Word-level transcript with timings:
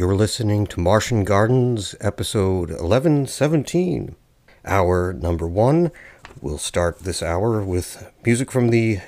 You're 0.00 0.16
listening 0.16 0.66
to 0.68 0.80
Martian 0.80 1.24
Gardens, 1.24 1.94
episode 2.00 2.70
1117. 2.70 4.16
Hour 4.64 5.12
number 5.12 5.46
one. 5.46 5.92
We'll 6.40 6.56
start 6.56 7.00
this 7.00 7.22
hour 7.22 7.62
with 7.62 8.10
music 8.24 8.50
from 8.50 8.70
the 8.70 9.00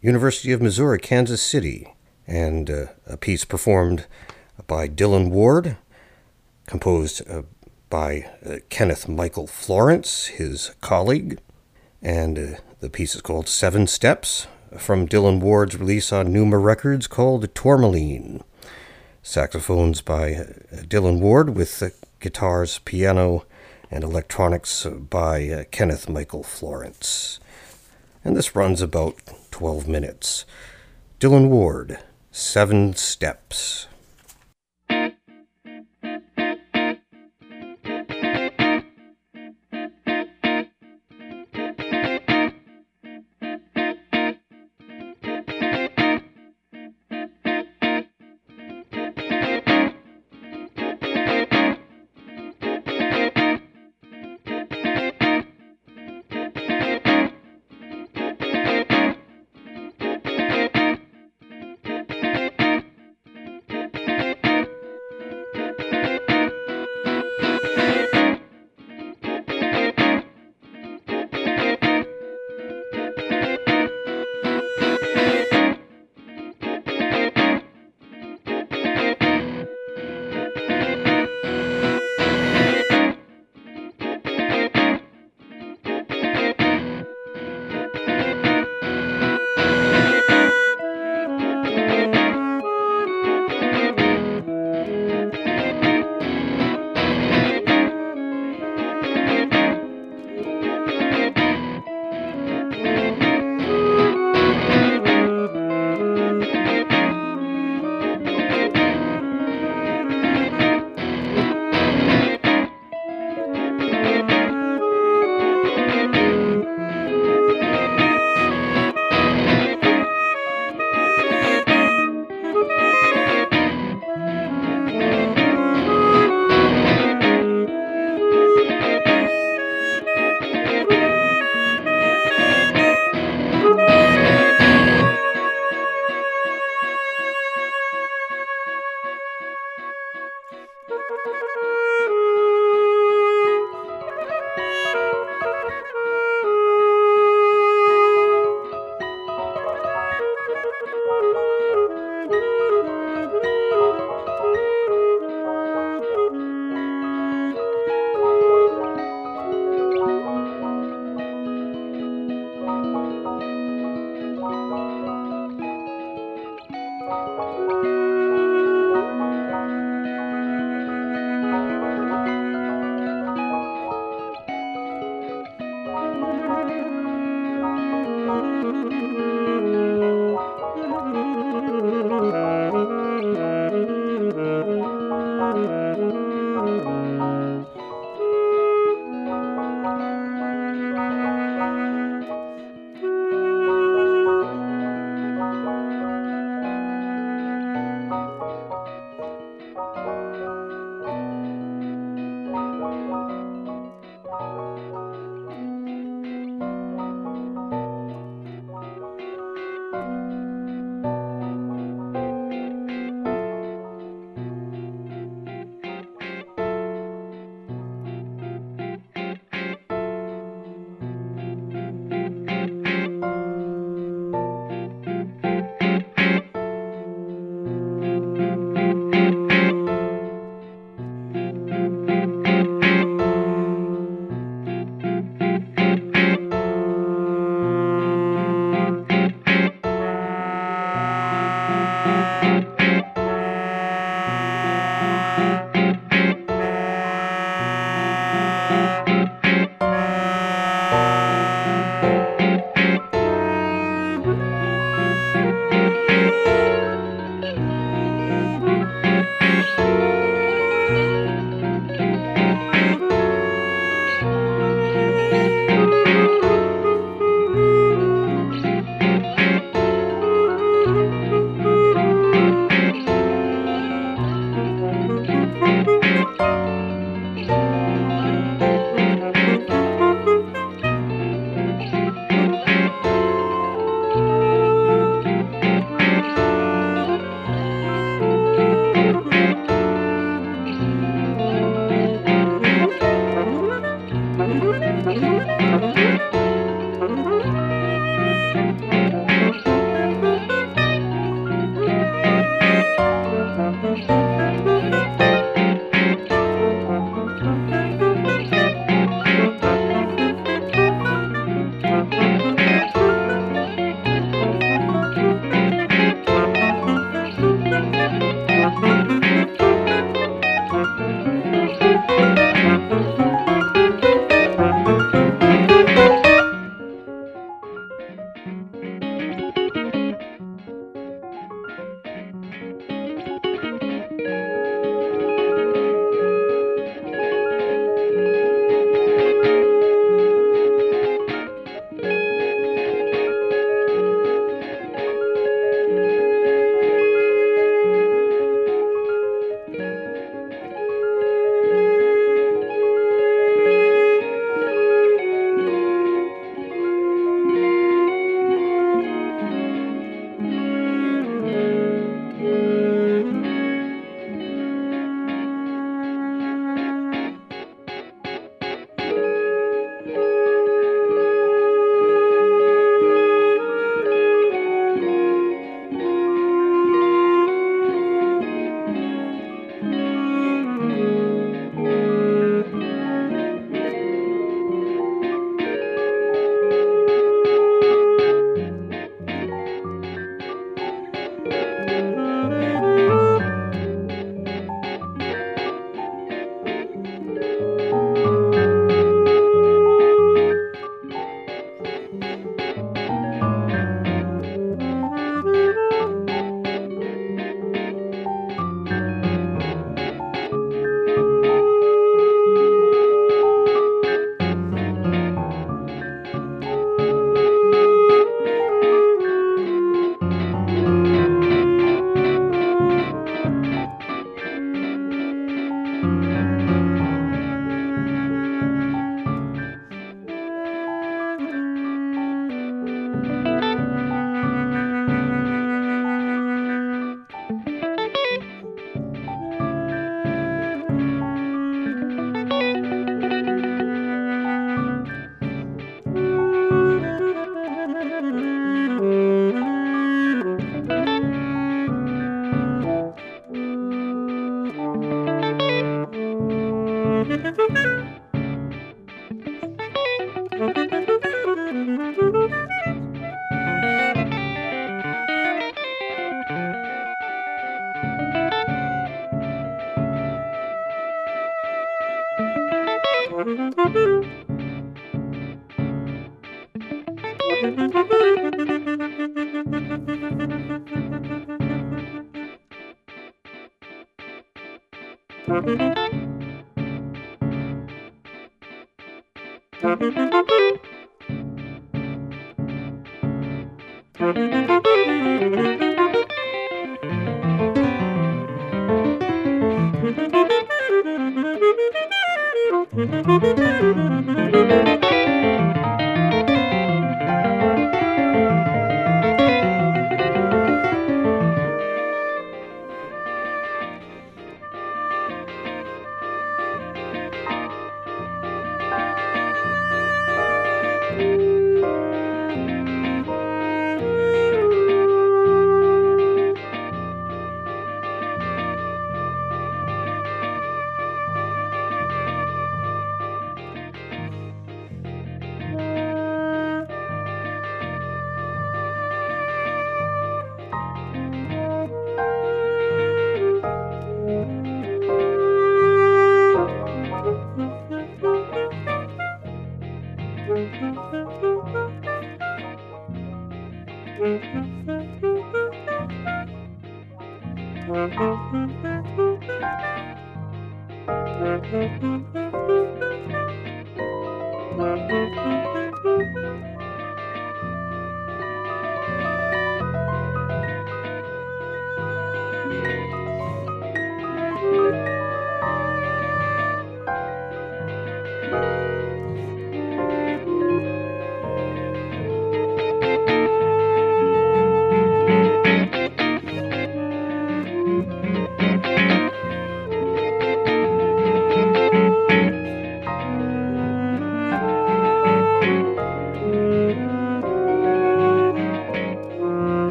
University 0.00 0.52
of 0.52 0.62
Missouri, 0.62 1.00
Kansas 1.00 1.42
City, 1.42 1.92
and 2.28 2.70
uh, 2.70 2.86
a 3.08 3.16
piece 3.16 3.44
performed 3.44 4.06
by 4.68 4.86
Dylan 4.86 5.30
Ward, 5.30 5.78
composed 6.68 7.28
uh, 7.28 7.42
by 7.90 8.30
uh, 8.48 8.58
Kenneth 8.68 9.08
Michael 9.08 9.48
Florence, 9.48 10.26
his 10.26 10.76
colleague. 10.80 11.40
And 12.00 12.38
uh, 12.38 12.58
the 12.78 12.88
piece 12.88 13.16
is 13.16 13.20
called 13.20 13.48
Seven 13.48 13.88
Steps 13.88 14.46
from 14.78 15.08
Dylan 15.08 15.40
Ward's 15.40 15.76
release 15.76 16.12
on 16.12 16.28
Neuma 16.28 16.62
Records 16.62 17.08
called 17.08 17.52
Tourmaline. 17.52 18.44
Saxophones 19.28 20.02
by 20.02 20.46
Dylan 20.72 21.18
Ward 21.18 21.56
with 21.56 21.82
guitars, 22.20 22.78
piano, 22.84 23.44
and 23.90 24.04
electronics 24.04 24.86
by 24.86 25.48
uh, 25.48 25.64
Kenneth 25.72 26.08
Michael 26.08 26.44
Florence. 26.44 27.40
And 28.24 28.36
this 28.36 28.54
runs 28.54 28.80
about 28.80 29.16
12 29.50 29.88
minutes. 29.88 30.44
Dylan 31.18 31.48
Ward, 31.48 31.98
Seven 32.30 32.94
Steps. 32.94 33.88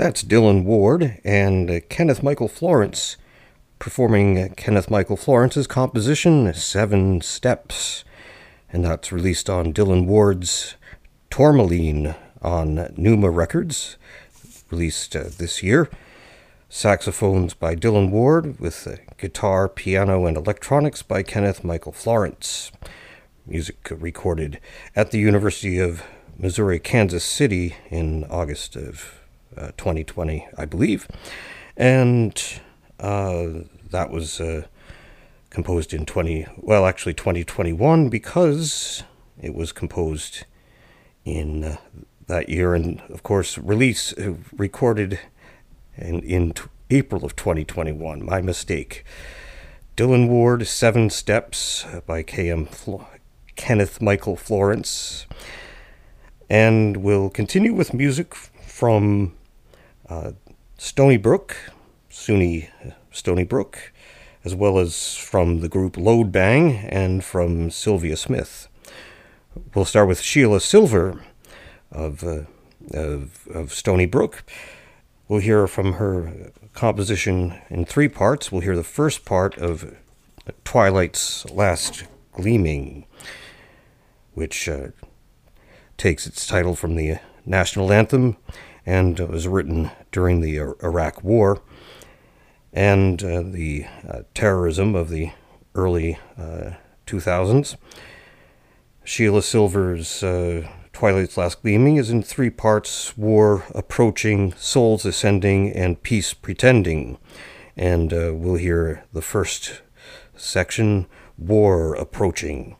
That's 0.00 0.24
Dylan 0.24 0.64
Ward 0.64 1.20
and 1.24 1.82
Kenneth 1.90 2.22
Michael 2.22 2.48
Florence 2.48 3.18
performing 3.78 4.48
Kenneth 4.54 4.90
Michael 4.90 5.18
Florence's 5.18 5.66
composition 5.66 6.54
Seven 6.54 7.20
Steps. 7.20 8.02
And 8.72 8.82
that's 8.82 9.12
released 9.12 9.50
on 9.50 9.74
Dylan 9.74 10.06
Ward's 10.06 10.76
Tourmaline 11.28 12.14
on 12.40 12.76
Neuma 12.96 13.28
Records, 13.30 13.98
released 14.70 15.14
uh, 15.14 15.24
this 15.36 15.62
year. 15.62 15.90
Saxophones 16.70 17.52
by 17.52 17.76
Dylan 17.76 18.08
Ward, 18.08 18.58
with 18.58 18.86
uh, 18.86 18.96
guitar, 19.18 19.68
piano, 19.68 20.24
and 20.24 20.38
electronics 20.38 21.02
by 21.02 21.22
Kenneth 21.22 21.62
Michael 21.62 21.92
Florence. 21.92 22.72
Music 23.46 23.86
recorded 23.90 24.60
at 24.96 25.10
the 25.10 25.18
University 25.18 25.78
of 25.78 26.02
Missouri 26.38 26.78
Kansas 26.78 27.22
City 27.22 27.76
in 27.90 28.24
August 28.30 28.76
of 28.76 29.19
2020, 29.56 30.48
I 30.56 30.64
believe. 30.64 31.08
And 31.76 32.42
uh, 32.98 33.46
that 33.90 34.10
was 34.10 34.40
uh, 34.40 34.66
composed 35.50 35.92
in 35.92 36.06
20, 36.06 36.46
well, 36.58 36.86
actually 36.86 37.14
2021 37.14 38.08
because 38.08 39.02
it 39.40 39.54
was 39.54 39.72
composed 39.72 40.44
in 41.24 41.64
uh, 41.64 41.76
that 42.26 42.48
year 42.48 42.74
and, 42.74 43.00
of 43.08 43.22
course, 43.22 43.58
release 43.58 44.12
uh, 44.18 44.34
recorded 44.56 45.18
in, 45.96 46.20
in 46.20 46.52
t- 46.52 46.62
April 46.90 47.24
of 47.24 47.36
2021. 47.36 48.24
My 48.24 48.40
mistake. 48.40 49.04
Dylan 49.96 50.28
Ward, 50.28 50.66
Seven 50.66 51.10
Steps 51.10 51.84
by 52.06 52.22
KM 52.22 52.68
Flo- 52.68 53.06
Kenneth 53.56 54.00
Michael 54.00 54.36
Florence. 54.36 55.26
And 56.48 56.98
we'll 56.98 57.30
continue 57.30 57.74
with 57.74 57.92
music 57.92 58.34
from 58.34 59.34
uh, 60.10 60.32
Stony 60.76 61.16
Brook, 61.16 61.56
SUNY 62.10 62.68
Stony 63.12 63.44
Brook, 63.44 63.92
as 64.44 64.54
well 64.54 64.78
as 64.78 65.16
from 65.16 65.60
the 65.60 65.68
group 65.68 65.96
Load 65.96 66.32
Bang 66.32 66.76
and 66.88 67.22
from 67.24 67.70
Sylvia 67.70 68.16
Smith. 68.16 68.68
We'll 69.74 69.84
start 69.84 70.08
with 70.08 70.20
Sheila 70.20 70.60
Silver 70.60 71.24
of, 71.92 72.24
uh, 72.24 72.42
of, 72.92 73.46
of 73.48 73.72
Stony 73.72 74.06
Brook. 74.06 74.42
We'll 75.28 75.40
hear 75.40 75.66
from 75.68 75.94
her 75.94 76.50
composition 76.72 77.60
in 77.68 77.84
three 77.84 78.08
parts. 78.08 78.50
We'll 78.50 78.62
hear 78.62 78.76
the 78.76 78.82
first 78.82 79.24
part 79.24 79.56
of 79.58 79.96
Twilight's 80.64 81.48
Last 81.50 82.04
Gleaming, 82.32 83.06
which 84.34 84.68
uh, 84.68 84.88
takes 85.96 86.26
its 86.26 86.46
title 86.46 86.74
from 86.74 86.96
the 86.96 87.18
national 87.46 87.92
anthem 87.92 88.36
and 88.90 89.20
it 89.20 89.28
was 89.28 89.46
written 89.46 89.88
during 90.10 90.40
the 90.40 90.56
Iraq 90.56 91.22
War 91.22 91.62
and 92.72 93.22
uh, 93.22 93.40
the 93.40 93.86
uh, 94.08 94.22
terrorism 94.34 94.96
of 94.96 95.10
the 95.10 95.30
early 95.76 96.18
2000s. 97.06 97.74
Uh, 97.74 97.76
Sheila 99.04 99.42
Silver's 99.42 100.24
uh, 100.24 100.68
Twilight's 100.92 101.36
Last 101.36 101.62
Gleaming 101.62 101.98
is 101.98 102.10
in 102.10 102.20
three 102.20 102.50
parts 102.50 103.16
War 103.16 103.62
Approaching, 103.76 104.54
Souls 104.54 105.06
Ascending, 105.06 105.70
and 105.70 106.02
Peace 106.02 106.34
Pretending. 106.34 107.16
And 107.76 108.12
uh, 108.12 108.32
we'll 108.34 108.56
hear 108.56 109.04
the 109.12 109.22
first 109.22 109.82
section 110.36 111.06
War 111.38 111.94
Approaching. 111.94 112.76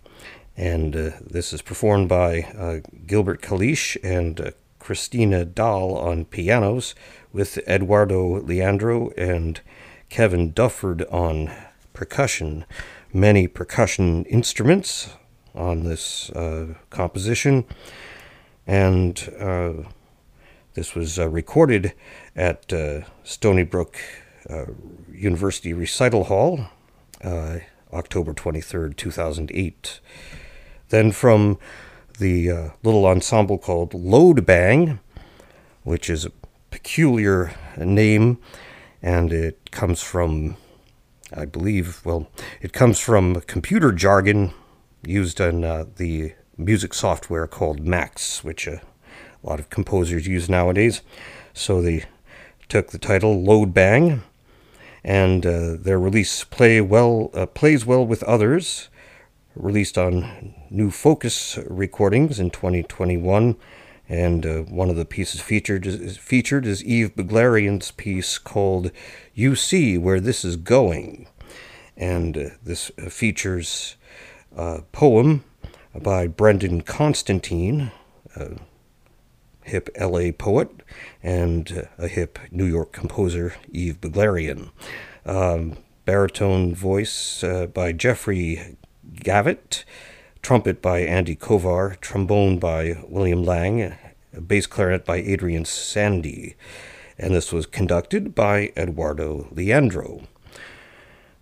And 0.56 0.92
this 0.92 1.52
is 1.52 1.62
performed 1.62 2.08
by 2.08 2.82
Gilbert 3.06 3.42
Kalish 3.42 3.96
and 4.02 4.52
Christina 4.90 5.44
Dahl 5.44 5.96
on 5.96 6.24
pianos, 6.24 6.96
with 7.32 7.58
Eduardo 7.58 8.40
Leandro 8.40 9.10
and 9.10 9.60
Kevin 10.08 10.52
Dufford 10.52 11.04
on 11.12 11.48
percussion. 11.92 12.64
Many 13.12 13.46
percussion 13.46 14.24
instruments 14.24 15.10
on 15.54 15.84
this 15.84 16.30
uh, 16.30 16.74
composition, 16.90 17.66
and 18.66 19.32
uh, 19.38 19.74
this 20.74 20.96
was 20.96 21.20
uh, 21.20 21.28
recorded 21.28 21.92
at 22.34 22.72
uh, 22.72 23.02
Stony 23.22 23.62
Brook 23.62 23.96
uh, 24.48 24.64
University 25.12 25.72
Recital 25.72 26.24
Hall, 26.24 26.66
uh, 27.22 27.58
October 27.92 28.34
23rd, 28.34 28.96
2008. 28.96 30.00
Then 30.88 31.12
from 31.12 31.60
the 32.20 32.70
little 32.82 33.06
ensemble 33.06 33.58
called 33.58 33.92
Load 33.94 34.46
Bang, 34.46 35.00
which 35.82 36.08
is 36.08 36.24
a 36.24 36.32
peculiar 36.70 37.52
name, 37.76 38.38
and 39.02 39.32
it 39.32 39.70
comes 39.72 40.02
from 40.02 40.56
I 41.32 41.44
believe, 41.44 42.00
well, 42.04 42.28
it 42.60 42.72
comes 42.72 42.98
from 42.98 43.40
computer 43.42 43.92
jargon 43.92 44.52
used 45.04 45.40
in 45.40 45.64
uh, 45.64 45.84
the 45.96 46.34
music 46.56 46.92
software 46.92 47.46
called 47.46 47.86
Max, 47.86 48.42
which 48.42 48.66
uh, 48.66 48.78
a 49.42 49.48
lot 49.48 49.60
of 49.60 49.70
composers 49.70 50.26
use 50.26 50.48
nowadays. 50.48 51.02
So 51.54 51.80
they 51.80 52.04
took 52.68 52.90
the 52.90 52.98
title 52.98 53.42
Load 53.42 53.72
Bang, 53.72 54.22
and 55.04 55.46
uh, 55.46 55.76
their 55.78 55.98
release 55.98 56.44
play 56.44 56.80
well 56.80 57.30
uh, 57.32 57.46
plays 57.46 57.86
well 57.86 58.04
with 58.04 58.22
others. 58.24 58.89
Released 59.56 59.98
on 59.98 60.54
New 60.70 60.92
Focus 60.92 61.58
recordings 61.66 62.38
in 62.38 62.50
2021, 62.50 63.56
and 64.08 64.46
uh, 64.46 64.58
one 64.60 64.88
of 64.88 64.94
the 64.94 65.04
pieces 65.04 65.40
featured 65.40 65.86
is, 65.86 66.16
featured 66.16 66.64
is 66.64 66.84
Eve 66.84 67.16
Beglarian's 67.16 67.90
piece 67.90 68.38
called 68.38 68.92
"You 69.34 69.56
See 69.56 69.98
Where 69.98 70.20
This 70.20 70.44
Is 70.44 70.54
Going," 70.54 71.26
and 71.96 72.38
uh, 72.38 72.48
this 72.62 72.92
features 73.08 73.96
a 74.56 74.82
poem 74.92 75.42
by 76.00 76.28
Brendan 76.28 76.82
Constantine, 76.82 77.90
a 78.36 78.52
hip 79.64 79.88
LA 80.00 80.30
poet, 80.30 80.70
and 81.24 81.88
a 81.98 82.06
hip 82.06 82.38
New 82.52 82.66
York 82.66 82.92
composer, 82.92 83.54
Eve 83.72 84.00
Beglarian. 84.00 84.70
Um, 85.26 85.76
baritone 86.04 86.74
voice 86.74 87.44
uh, 87.44 87.66
by 87.66 87.92
Jeffrey 87.92 88.76
Gavett, 89.14 89.84
trumpet 90.42 90.80
by 90.80 91.00
Andy 91.00 91.36
Kozar, 91.36 92.00
trombone 92.00 92.58
by 92.58 93.02
William 93.08 93.44
Lang, 93.44 93.96
bass 94.46 94.66
clarinet 94.66 95.04
by 95.04 95.16
Adrian 95.16 95.64
Sandí, 95.64 96.54
and 97.18 97.34
this 97.34 97.52
was 97.52 97.66
conducted 97.66 98.34
by 98.34 98.72
Eduardo 98.76 99.48
Leandro. 99.50 100.22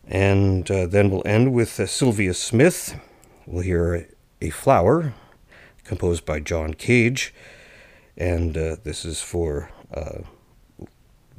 And 0.07 0.69
uh, 0.71 0.87
then 0.87 1.11
we'll 1.11 1.23
end 1.27 1.53
with 1.53 1.79
uh, 1.79 1.87
Sylvia 1.87 2.35
Smith. 2.35 2.99
We'll 3.47 3.63
hear 3.63 4.09
A 4.41 4.51
Flower, 4.51 5.15
composed 5.85 6.25
by 6.25 6.41
John 6.41 6.75
Cage. 6.75 7.35
And 8.17 8.57
uh, 8.57 8.77
this 8.83 9.05
is 9.05 9.21
for 9.21 9.71
uh, 9.95 10.21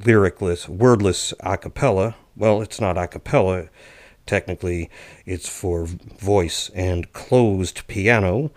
lyricless, 0.02 0.68
wordless 0.68 1.34
a 1.40 1.58
cappella. 1.58 2.14
Well, 2.36 2.62
it's 2.62 2.80
not 2.80 2.96
a 2.96 3.08
cappella. 3.08 3.68
Technically, 4.30 4.88
it's 5.26 5.48
for 5.48 5.86
voice 5.86 6.70
and 6.72 7.12
closed 7.12 7.84
piano. 7.88 8.52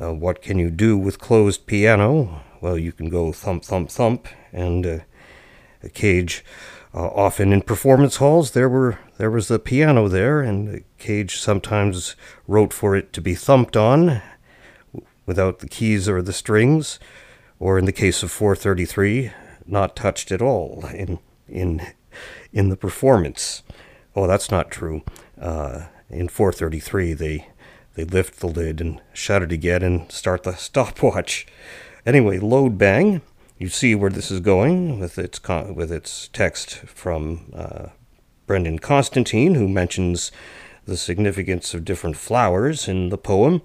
Uh, 0.00 0.12
what 0.12 0.42
can 0.42 0.58
you 0.58 0.68
do 0.68 0.98
with 0.98 1.20
closed 1.20 1.66
piano? 1.66 2.42
Well, 2.60 2.76
you 2.76 2.90
can 2.90 3.08
go 3.08 3.30
thump, 3.30 3.62
thump, 3.64 3.88
thump, 3.88 4.26
and 4.52 4.84
uh, 4.84 4.98
a 5.80 5.88
cage 5.88 6.44
uh, 6.92 7.06
often 7.06 7.52
in 7.52 7.62
performance 7.62 8.16
halls, 8.16 8.50
there 8.50 8.68
were 8.68 8.98
there 9.16 9.30
was 9.30 9.48
a 9.48 9.60
piano 9.60 10.08
there, 10.08 10.40
and 10.40 10.82
Cage 10.98 11.38
sometimes 11.38 12.16
wrote 12.48 12.72
for 12.72 12.96
it 12.96 13.12
to 13.12 13.20
be 13.20 13.36
thumped 13.36 13.76
on, 13.76 14.20
without 15.24 15.60
the 15.60 15.68
keys 15.68 16.08
or 16.08 16.20
the 16.20 16.32
strings, 16.32 16.98
or 17.60 17.78
in 17.78 17.84
the 17.84 17.92
case 17.92 18.24
of 18.24 18.32
433, 18.32 19.30
not 19.66 19.94
touched 19.94 20.32
at 20.32 20.42
all 20.42 20.84
in 20.92 21.18
in 21.48 21.86
in 22.52 22.68
the 22.68 22.76
performance. 22.76 23.62
Oh, 24.14 24.26
that's 24.26 24.50
not 24.50 24.70
true. 24.70 25.02
Uh, 25.40 25.86
in 26.10 26.28
433, 26.28 27.14
they 27.14 27.48
they 27.94 28.04
lift 28.04 28.40
the 28.40 28.46
lid 28.46 28.80
and 28.80 29.00
shut 29.12 29.42
it 29.42 29.52
again 29.52 29.82
and 29.82 30.10
start 30.10 30.44
the 30.44 30.54
stopwatch. 30.56 31.46
Anyway, 32.06 32.38
load 32.38 32.78
bang 32.78 33.20
you 33.62 33.68
see 33.68 33.94
where 33.94 34.10
this 34.10 34.32
is 34.32 34.40
going 34.40 34.98
with 34.98 35.16
its 35.18 35.38
con- 35.38 35.76
with 35.76 35.92
its 35.92 36.28
text 36.32 36.78
from 36.78 37.52
uh, 37.54 37.90
Brendan 38.44 38.80
Constantine, 38.80 39.54
who 39.54 39.68
mentions 39.68 40.32
the 40.84 40.96
significance 40.96 41.72
of 41.72 41.84
different 41.84 42.16
flowers 42.16 42.88
in 42.88 43.10
the 43.10 43.18
poem. 43.18 43.62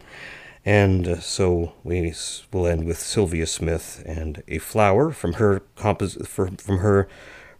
And 0.64 1.08
uh, 1.08 1.20
so 1.20 1.74
we 1.84 2.14
will 2.52 2.68
end 2.68 2.86
with 2.86 3.00
Sylvia 3.00 3.48
Smith 3.48 4.04
and 4.06 4.44
a 4.48 4.60
flower 4.60 5.12
from 5.12 5.34
her 5.34 5.64
compos- 5.76 6.28
from 6.28 6.78
her 6.78 7.08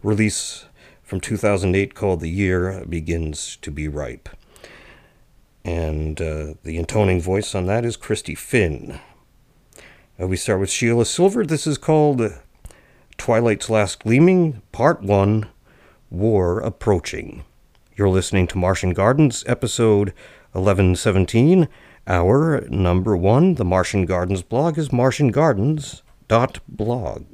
release 0.00 0.66
from 1.08 1.20
2008 1.20 1.94
called 1.94 2.20
The 2.20 2.28
Year 2.28 2.84
Begins 2.86 3.56
to 3.62 3.70
Be 3.70 3.88
Ripe. 3.88 4.28
And 5.64 6.20
uh, 6.20 6.52
the 6.64 6.76
intoning 6.76 7.22
voice 7.22 7.54
on 7.54 7.64
that 7.64 7.86
is 7.86 7.96
Christy 7.96 8.34
Finn. 8.34 9.00
Uh, 10.20 10.26
we 10.26 10.36
start 10.36 10.60
with 10.60 10.70
Sheila 10.70 11.06
Silver. 11.06 11.46
This 11.46 11.66
is 11.66 11.78
called 11.78 12.20
Twilight's 13.16 13.70
Last 13.70 14.00
Gleaming, 14.00 14.60
Part 14.70 15.02
1 15.02 15.48
War 16.10 16.60
Approaching. 16.60 17.42
You're 17.96 18.10
listening 18.10 18.46
to 18.48 18.58
Martian 18.58 18.92
Gardens, 18.92 19.44
episode 19.46 20.08
1117. 20.52 21.68
Our 22.06 22.66
number 22.68 23.16
one, 23.16 23.54
the 23.54 23.64
Martian 23.64 24.04
Gardens 24.04 24.42
blog, 24.42 24.76
is 24.76 24.90
martiangardens.blog. 24.90 27.24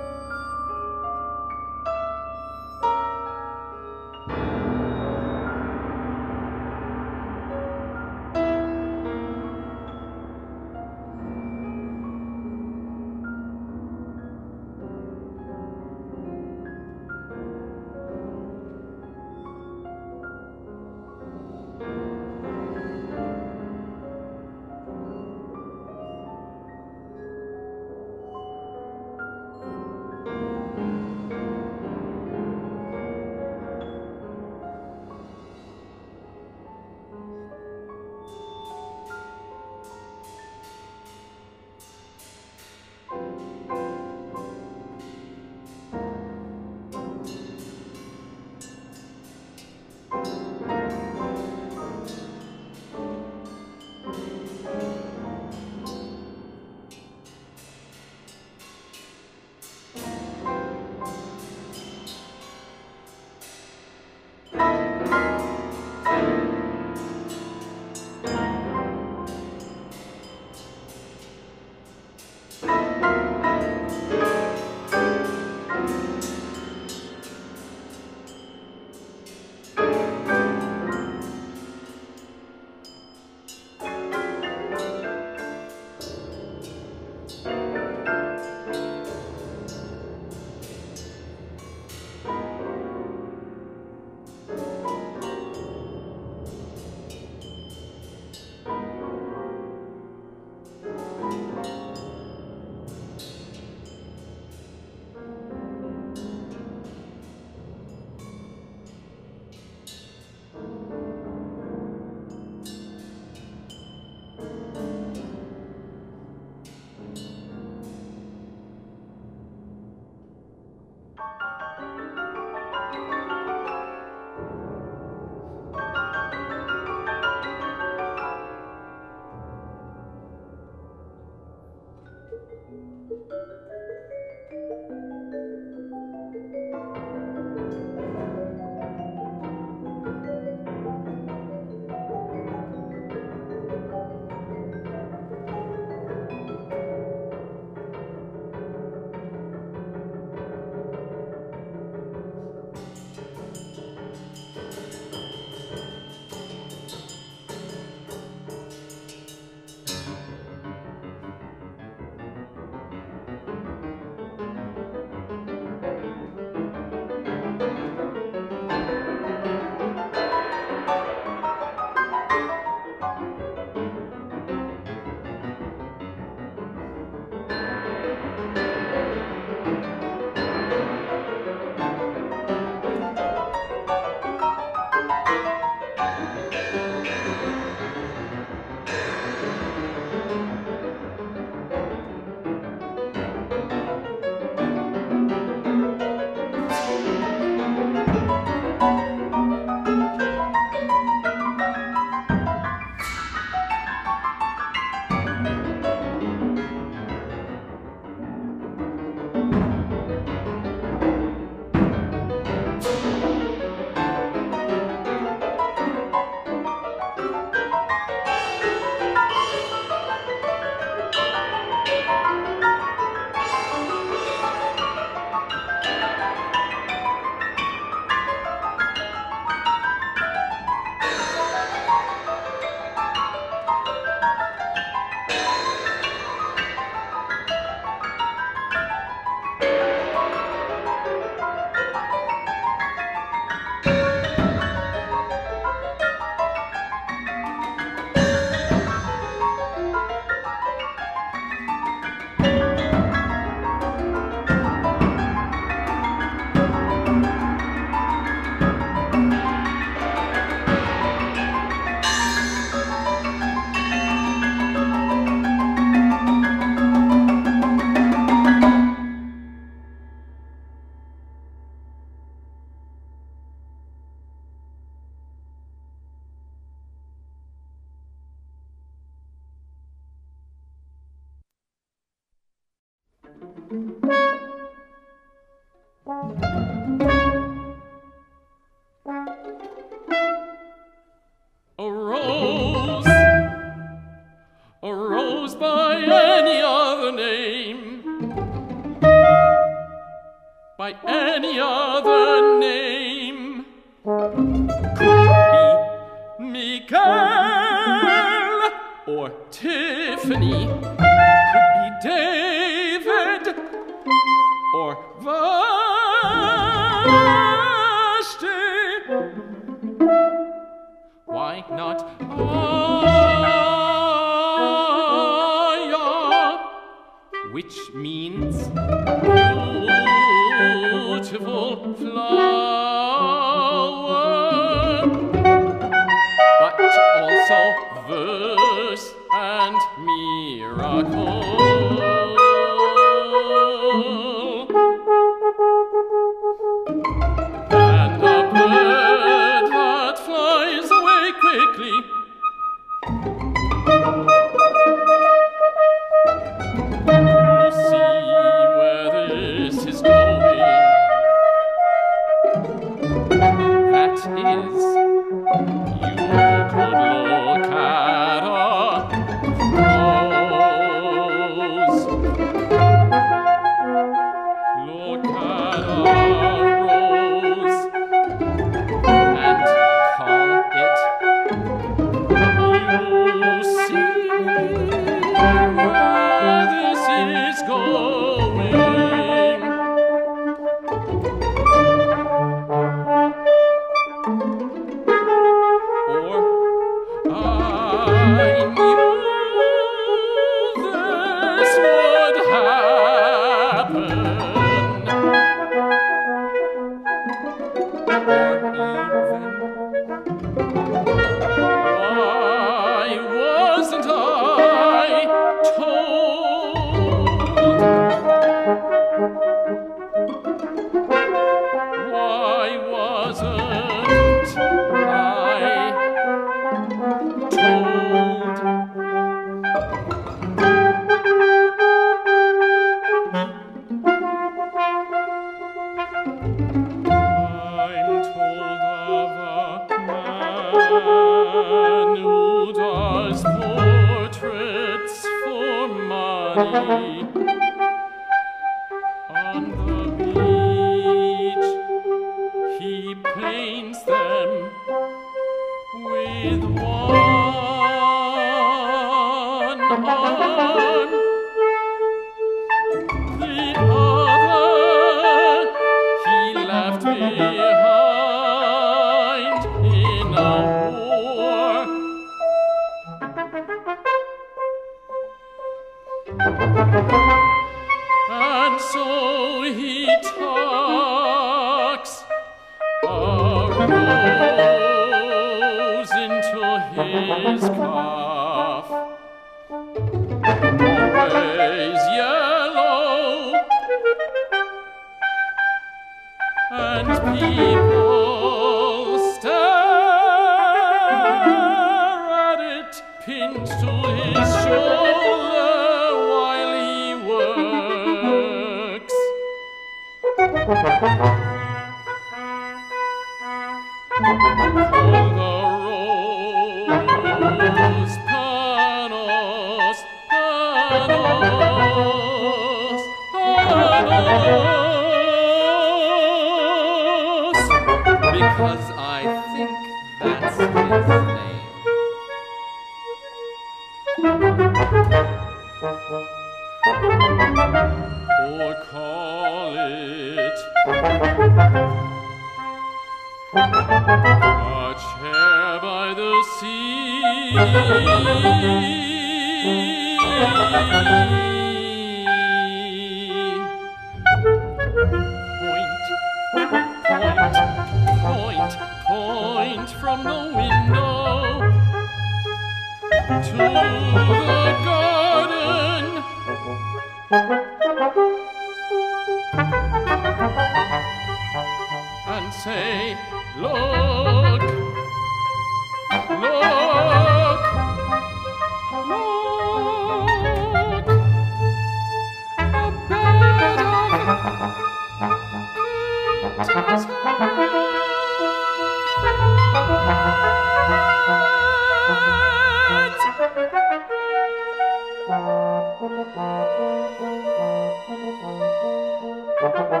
And 599.92 600.00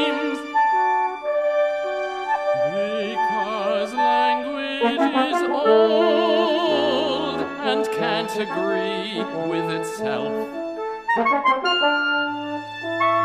with 9.49 9.69
itself. 9.71 10.33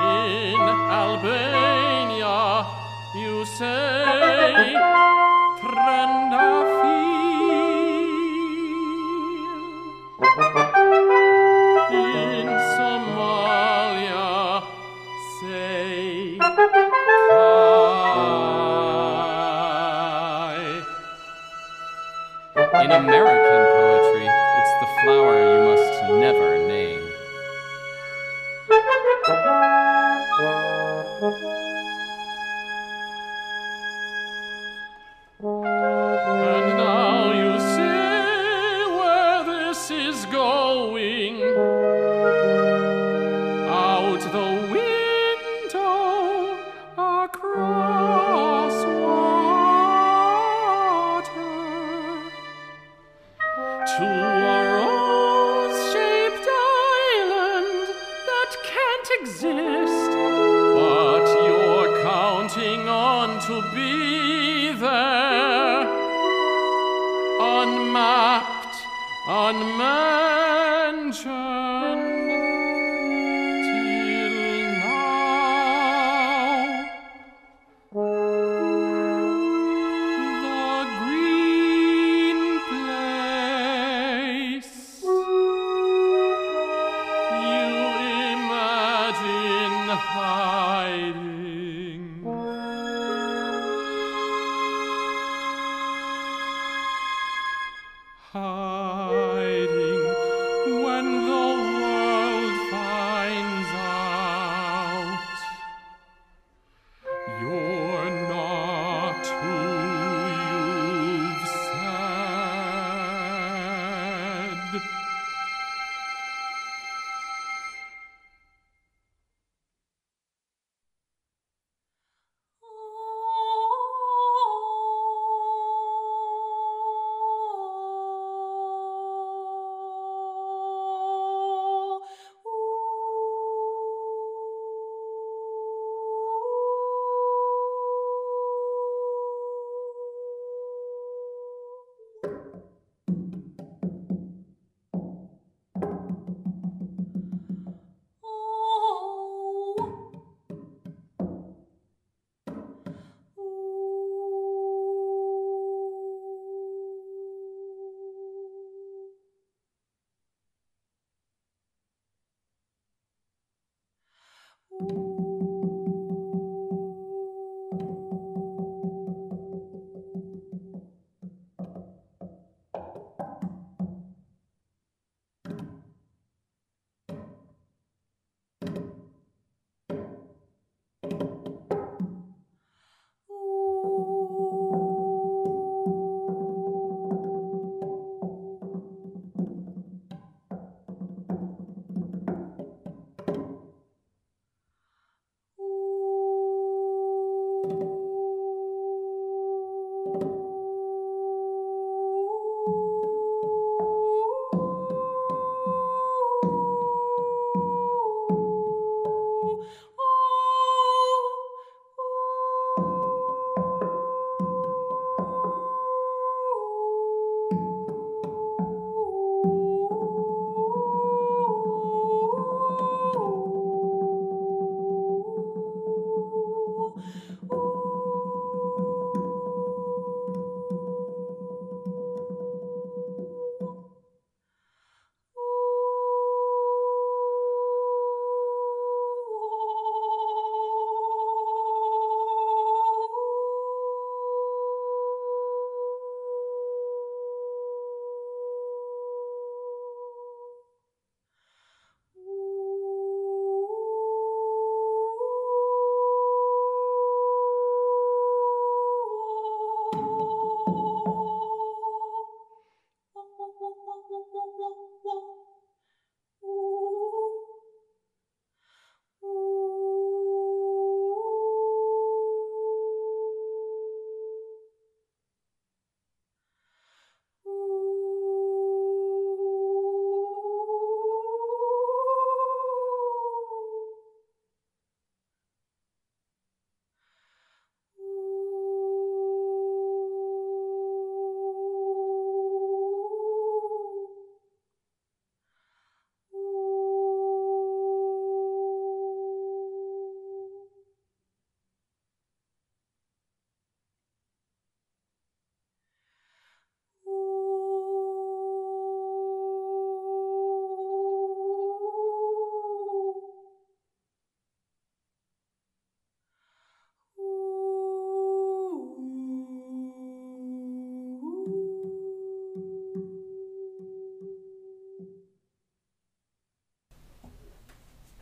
In 0.03 0.61
Albania, 0.91 2.67
you 3.15 3.45
say. 3.45 4.98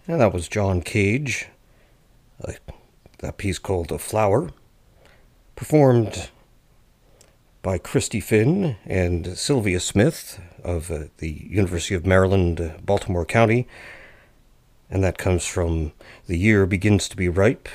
And 0.09 0.21
that 0.21 0.33
was 0.33 0.47
John 0.47 0.83
Cage, 0.83 1.49
uh, 2.41 2.53
that 3.19 3.39
piece 3.39 3.59
called 3.59 3.91
A 3.91 3.99
Flower, 3.99 4.51
performed 5.57 6.29
by 7.61 7.79
Christy 7.79 8.21
Finn 8.21 8.77
and 8.87 9.37
Sylvia 9.37 9.81
Smith 9.81 10.41
of 10.63 10.93
uh, 10.93 11.05
the 11.19 11.49
University 11.49 11.97
of 11.97 12.07
Maryland, 12.07 12.61
uh, 12.61 12.75
Baltimore 12.85 13.25
County. 13.25 13.67
And 14.89 15.03
that 15.03 15.19
comes 15.19 15.45
from 15.45 15.91
The 16.29 16.39
Year 16.39 16.67
Begins 16.67 17.09
to 17.09 17.17
Be 17.17 17.29
Ripe, 17.29 17.69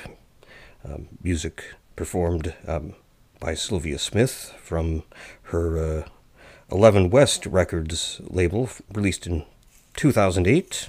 um, 0.86 1.08
music 1.22 1.62
performed 1.96 2.54
um, 2.66 2.94
by 3.40 3.52
Sylvia 3.52 3.98
Smith 3.98 4.54
from 4.62 5.02
her 5.44 6.04
uh, 6.04 6.08
11 6.70 7.10
West 7.10 7.44
Records 7.44 8.22
label, 8.24 8.70
released 8.90 9.26
in 9.26 9.44
2008 9.96 10.88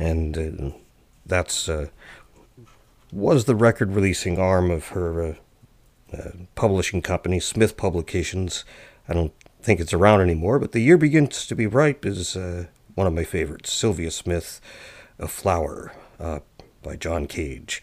and 0.00 0.38
uh, 0.38 0.76
that's 1.26 1.68
uh, 1.68 1.88
was 3.12 3.44
the 3.44 3.54
record 3.54 3.92
releasing 3.92 4.38
arm 4.38 4.70
of 4.70 4.88
her 4.88 5.22
uh, 5.22 5.34
uh, 6.16 6.30
publishing 6.54 7.02
company, 7.02 7.38
Smith 7.38 7.76
Publications. 7.76 8.64
I 9.08 9.12
don't 9.12 9.32
think 9.60 9.78
it's 9.78 9.92
around 9.92 10.22
anymore, 10.22 10.58
but 10.58 10.72
The 10.72 10.80
Year 10.80 10.96
Begins 10.96 11.46
to 11.46 11.54
Be 11.54 11.66
Ripe 11.66 12.06
is 12.06 12.34
uh, 12.34 12.66
one 12.94 13.06
of 13.06 13.12
my 13.12 13.24
favorites. 13.24 13.72
Sylvia 13.72 14.10
Smith, 14.10 14.60
A 15.18 15.28
Flower 15.28 15.92
by 16.82 16.96
John 16.96 17.26
Cage. 17.26 17.82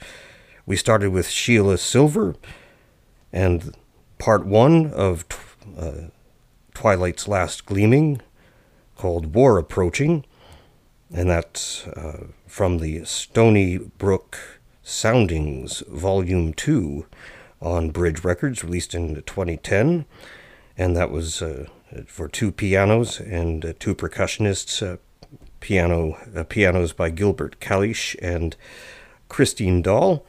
We 0.65 0.75
started 0.75 1.11
with 1.11 1.29
Sheila 1.29 1.77
Silver 1.77 2.35
and 3.31 3.75
part 4.17 4.45
one 4.45 4.91
of 4.91 5.25
Twilight's 6.73 7.27
Last 7.27 7.65
Gleaming 7.65 8.21
called 8.95 9.35
War 9.35 9.57
Approaching 9.57 10.25
and 11.13 11.29
that's 11.29 11.87
uh, 11.87 12.27
from 12.45 12.79
the 12.79 13.05
Stony 13.05 13.77
Brook 13.77 14.37
Soundings 14.83 15.83
Volume 15.87 16.53
2 16.53 17.05
on 17.61 17.89
Bridge 17.91 18.23
Records, 18.23 18.63
released 18.63 18.93
in 18.93 19.15
2010. 19.15 20.05
And 20.77 20.95
that 20.95 21.09
was 21.09 21.41
uh, 21.41 21.65
for 22.05 22.27
two 22.27 22.51
pianos 22.51 23.19
and 23.19 23.65
uh, 23.65 23.73
two 23.79 23.95
percussionists, 23.95 24.85
uh, 24.85 24.97
piano 25.59 26.17
uh, 26.35 26.43
pianos 26.43 26.93
by 26.93 27.09
Gilbert 27.09 27.59
Kalish 27.59 28.15
and 28.21 28.55
Christine 29.27 29.81
Dahl, 29.81 30.25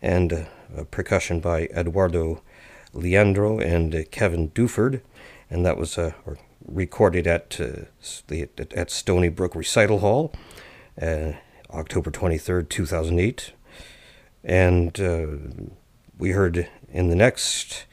and 0.00 0.32
uh, 0.32 0.84
percussion 0.90 1.40
by 1.40 1.62
Eduardo 1.74 2.42
Leandro 2.92 3.58
and 3.58 4.06
Kevin 4.10 4.50
Duford. 4.50 5.00
And 5.50 5.64
that 5.64 5.76
was, 5.76 5.98
or 5.98 6.38
recorded 6.68 7.26
at, 7.26 7.60
uh, 7.60 7.86
the, 8.28 8.48
at 8.74 8.90
Stony 8.90 9.28
Brook 9.28 9.54
Recital 9.54 10.00
Hall, 10.00 10.32
uh, 11.00 11.32
October 11.70 12.10
23rd, 12.10 12.68
2008. 12.68 13.52
And 14.44 15.00
uh, 15.00 15.26
we 16.16 16.30
heard 16.30 16.68
in 16.90 17.08
the 17.08 17.16
next 17.16 17.86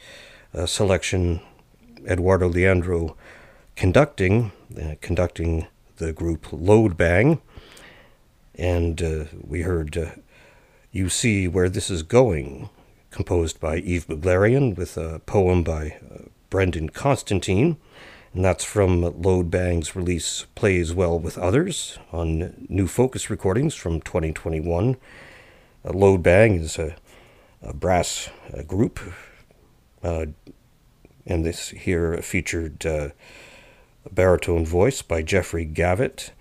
selection 0.66 1.42
Eduardo 2.08 2.48
Leandro 2.48 3.18
conducting, 3.76 4.52
conducting 5.02 5.68
the 5.98 6.14
group 6.14 6.48
Load 6.54 6.96
Bang. 6.96 7.42
And 8.54 9.30
we 9.42 9.64
heard 9.64 10.22
You 10.92 11.10
See 11.10 11.48
Where 11.48 11.68
This 11.68 11.90
Is 11.90 12.04
Going, 12.04 12.70
composed 13.16 13.62
by 13.62 13.78
Eve 13.78 14.08
Beglarian 14.08 14.76
with 14.76 14.98
a 14.98 15.20
poem 15.20 15.64
by 15.64 15.98
uh, 16.12 16.24
Brendan 16.50 16.90
Constantine. 16.90 17.78
And 18.36 18.44
that's 18.44 18.66
from 18.66 19.22
Load 19.22 19.50
Bang's 19.50 19.96
release 19.96 20.46
Plays 20.56 20.94
Well 20.94 21.18
with 21.18 21.38
Others 21.38 22.00
on 22.12 22.68
New 22.68 22.86
Focus 22.86 23.30
Recordings 23.30 23.76
from 23.76 24.02
2021. 24.02 24.98
Uh, 25.86 25.94
Load 25.94 26.22
Bang 26.22 26.56
is 26.56 26.78
a, 26.78 26.98
a 27.62 27.74
brass 27.74 28.30
uh, 28.54 28.64
group, 28.64 29.00
uh, 30.04 30.26
and 31.26 31.46
this 31.46 31.70
here 31.70 32.18
featured 32.18 32.86
uh, 32.86 33.12
baritone 34.12 34.66
voice 34.66 35.02
by 35.02 35.22
Jeffrey 35.22 35.64
Gavett, 35.64 36.32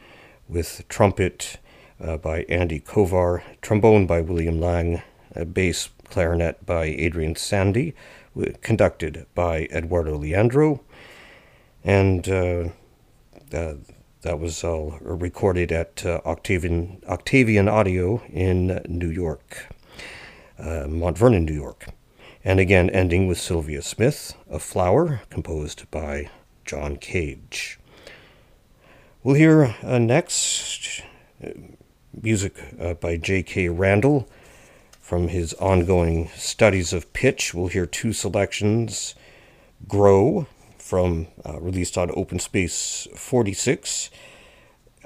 with 0.48 0.82
trumpet 0.88 1.60
uh, 2.00 2.16
by 2.16 2.42
Andy 2.48 2.80
Kozar, 2.80 3.44
trombone 3.62 4.04
by 4.04 4.20
William 4.20 4.60
Lang, 4.60 5.00
bass 5.52 5.90
clarinet 6.10 6.66
by 6.66 6.86
Adrian 6.86 7.34
Sandí, 7.36 7.94
conducted 8.62 9.26
by 9.36 9.68
Eduardo 9.70 10.18
Leandro, 10.18 10.80
and 11.84 12.28
uh, 12.28 12.68
uh, 13.52 13.74
that 14.22 14.40
was 14.40 14.64
all 14.64 14.98
recorded 15.00 15.70
at 15.70 16.04
uh, 16.06 16.20
Oktaven, 16.24 17.04
Oktaven 17.04 17.70
Audio 17.70 18.22
in 18.32 18.80
New 18.88 19.10
York, 19.10 19.68
uh, 20.58 20.86
Mount 20.88 21.18
Vernon, 21.18 21.44
New 21.44 21.52
York. 21.54 21.88
And 22.42 22.58
again, 22.58 22.90
ending 22.90 23.26
with 23.26 23.38
Sylvia 23.38 23.82
Smith, 23.82 24.34
A 24.50 24.58
Flower, 24.58 25.20
composed 25.30 25.90
by 25.90 26.30
John 26.64 26.96
Cage. 26.96 27.78
We'll 29.22 29.36
hear 29.36 29.74
uh, 29.82 29.98
next 29.98 31.02
uh, 31.42 31.50
music 32.20 32.54
uh, 32.80 32.94
by 32.94 33.16
J.K. 33.16 33.68
Randall 33.68 34.28
from 35.00 35.28
his 35.28 35.52
ongoing 35.54 36.28
studies 36.34 36.92
of 36.92 37.12
pitch. 37.12 37.52
We'll 37.54 37.68
hear 37.68 37.86
two 37.86 38.12
selections 38.12 39.14
Grow, 39.86 40.46
from 40.84 41.26
uh, 41.46 41.58
released 41.60 41.96
on 41.96 42.10
Open 42.14 42.38
Space 42.38 43.08
46, 43.16 44.10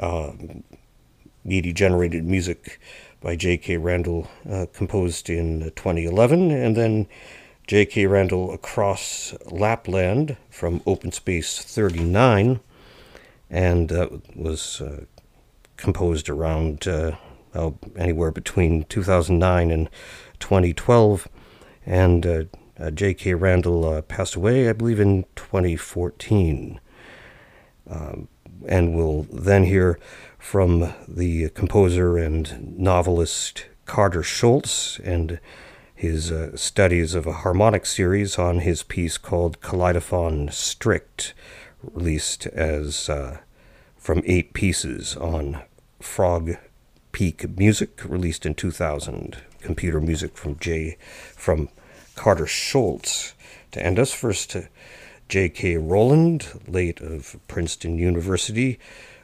uh, 0.01 0.33
MIDI 1.45 1.72
generated 1.72 2.24
music 2.24 2.81
by 3.20 3.37
J.K. 3.37 3.76
Randall, 3.76 4.29
uh, 4.51 4.66
composed 4.72 5.31
in 5.31 5.61
2011, 5.76 6.51
and 6.51 6.76
then 6.76 7.07
J.K. 7.68 8.07
Randall 8.07 8.53
Across 8.53 9.35
Lapland 9.53 10.37
from 10.51 10.83
Open 10.85 11.12
Space 11.12 11.62
39, 11.62 12.59
and 13.49 13.89
that 13.89 14.37
was 14.37 14.81
uh, 14.81 15.05
composed 15.76 16.29
around 16.29 16.89
uh, 16.89 17.12
anywhere 17.95 18.33
between 18.33 18.83
2009 18.87 19.70
and 19.70 19.89
2012, 20.41 21.29
and 21.87 22.49
uh, 22.81 22.91
J.K. 22.91 23.35
Randall 23.35 23.85
uh, 23.85 24.03
passed 24.03 24.35
away, 24.35 24.68
I 24.68 24.72
believe, 24.72 25.01
in 25.01 25.24
2014. 25.37 26.81
Um, 27.89 28.29
and 28.66 28.95
we'll 28.95 29.22
then 29.24 29.64
hear 29.64 29.99
from 30.39 30.93
the 31.07 31.49
composer 31.51 32.16
and 32.16 32.79
novelist 32.79 33.66
Carter 33.87 34.22
Scholz 34.22 35.01
and 35.05 35.41
his 35.95 36.31
uh, 36.31 36.57
studies 36.57 37.14
of 37.14 37.26
a 37.26 37.33
harmonic 37.33 37.85
series 37.85 38.39
on 38.39 38.61
his 38.61 38.83
piece 38.83 39.18
called 39.18 39.61
Kaleidophon 39.61 40.53
Strict, 40.53 41.35
released 41.83 42.47
as 42.47 43.09
uh, 43.09 43.39
from 43.97 44.22
eight 44.24 44.53
pieces 44.53 45.16
on 45.16 45.62
Frog 46.01 46.57
Peak 47.11 47.59
Music, 47.59 48.01
released 48.05 48.47
in 48.47 48.55
2000. 48.55 49.39
Computer 49.61 50.01
music 50.01 50.37
from 50.37 50.57
J 50.59 50.97
from 51.35 51.68
Carter 52.19 52.47
Scholz. 52.47 53.33
To 53.71 53.81
end 53.81 53.97
us, 53.97 54.12
first 54.12 54.51
to 54.51 54.69
J.K. 55.29 55.77
Rowland, 55.77 56.49
late 56.66 57.01
of 57.01 57.39
Princeton 57.47 57.97
University. 57.97 58.81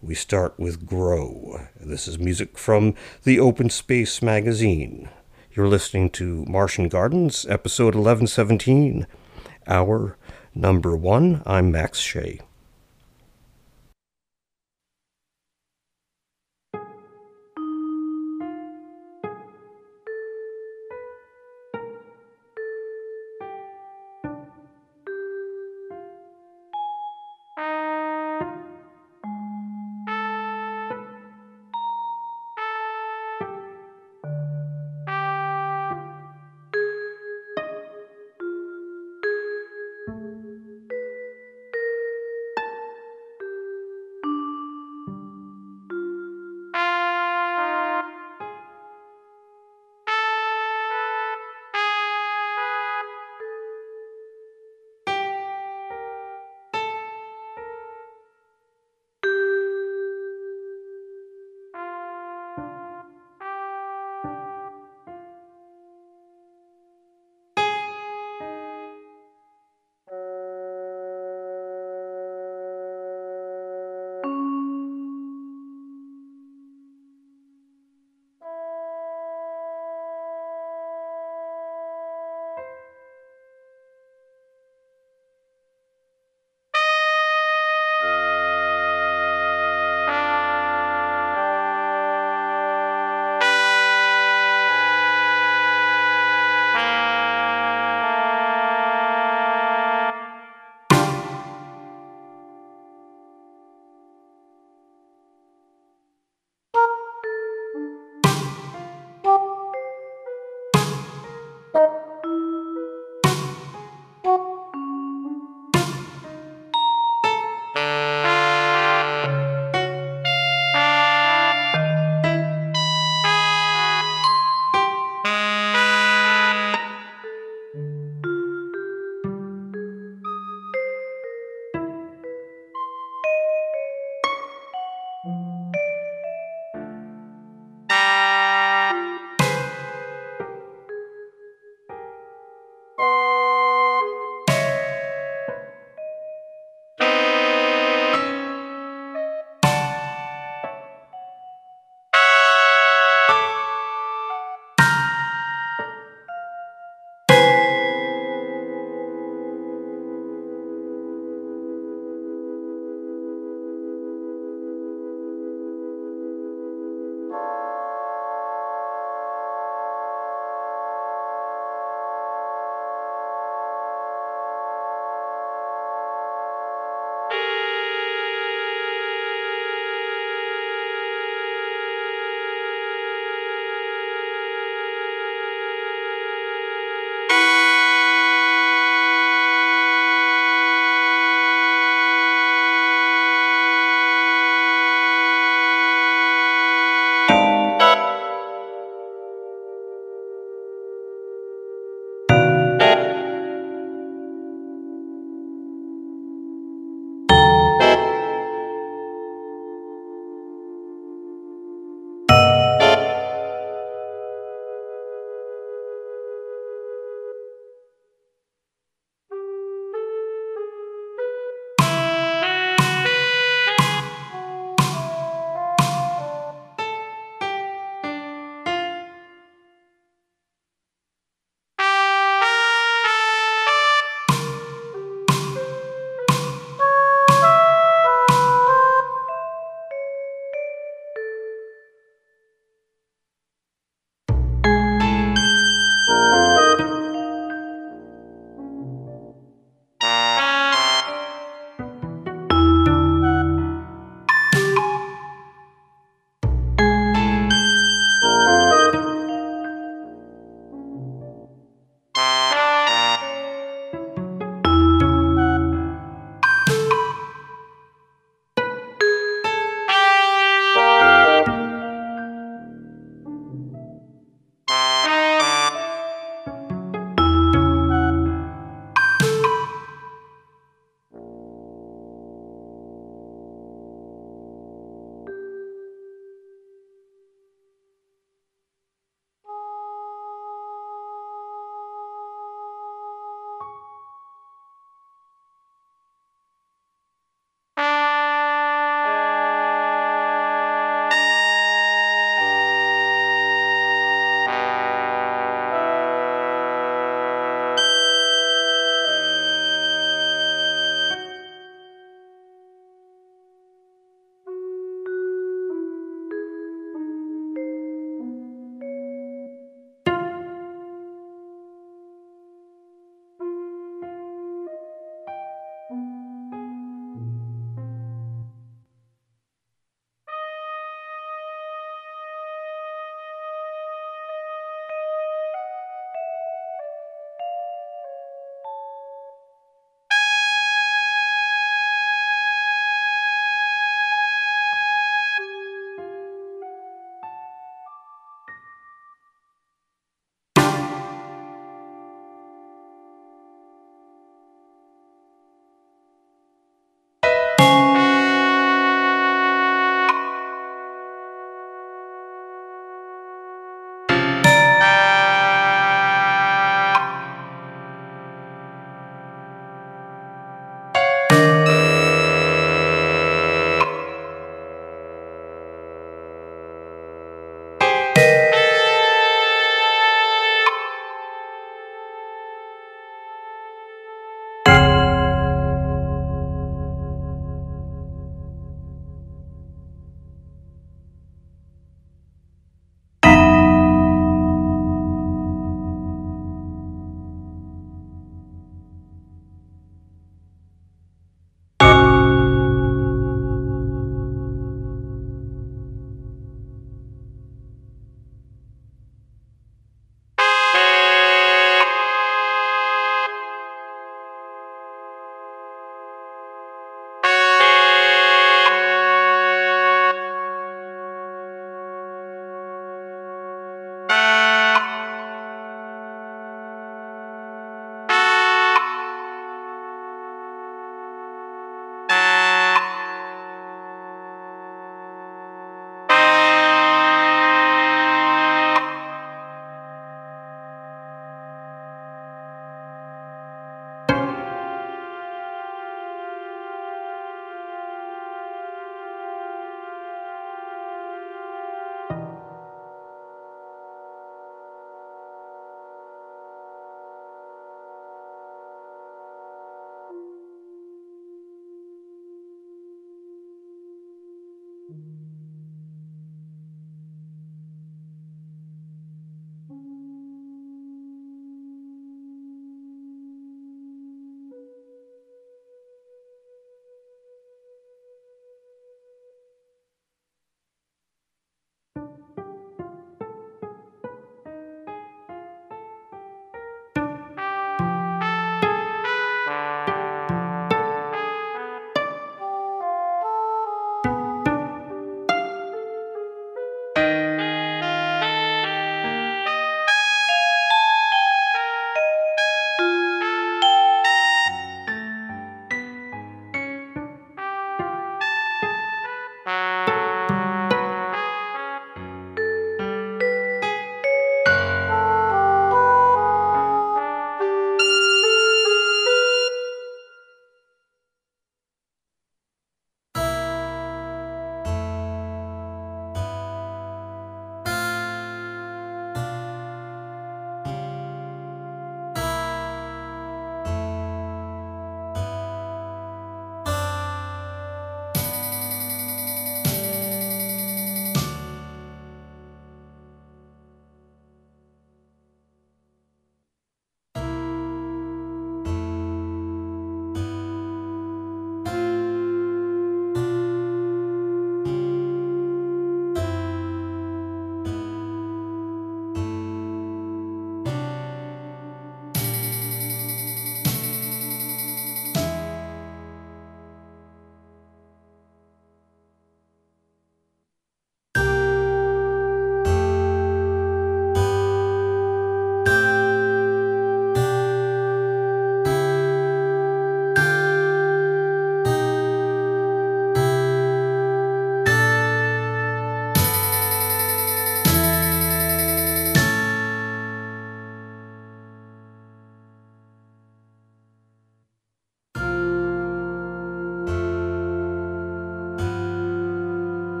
We 0.00 0.14
start 0.14 0.58
with 0.58 0.86
Grow. 0.86 1.66
This 1.78 2.08
is 2.08 2.18
music 2.18 2.56
from 2.56 2.94
the 3.24 3.38
Open 3.40 3.68
Space 3.68 4.22
magazine. 4.22 5.10
You're 5.52 5.68
listening 5.68 6.08
to 6.10 6.46
Martian 6.46 6.88
Gardens, 6.88 7.44
episode 7.46 7.94
1117, 7.94 9.06
hour 9.66 10.16
number 10.54 10.96
one. 10.96 11.42
I'm 11.44 11.70
Max 11.70 11.98
Shea. 11.98 12.40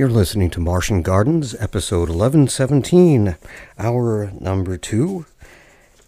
You're 0.00 0.08
listening 0.08 0.48
to 0.52 0.60
Martian 0.60 1.02
Gardens, 1.02 1.54
episode 1.56 2.08
1117, 2.08 3.36
hour 3.78 4.32
number 4.40 4.78
two. 4.78 5.26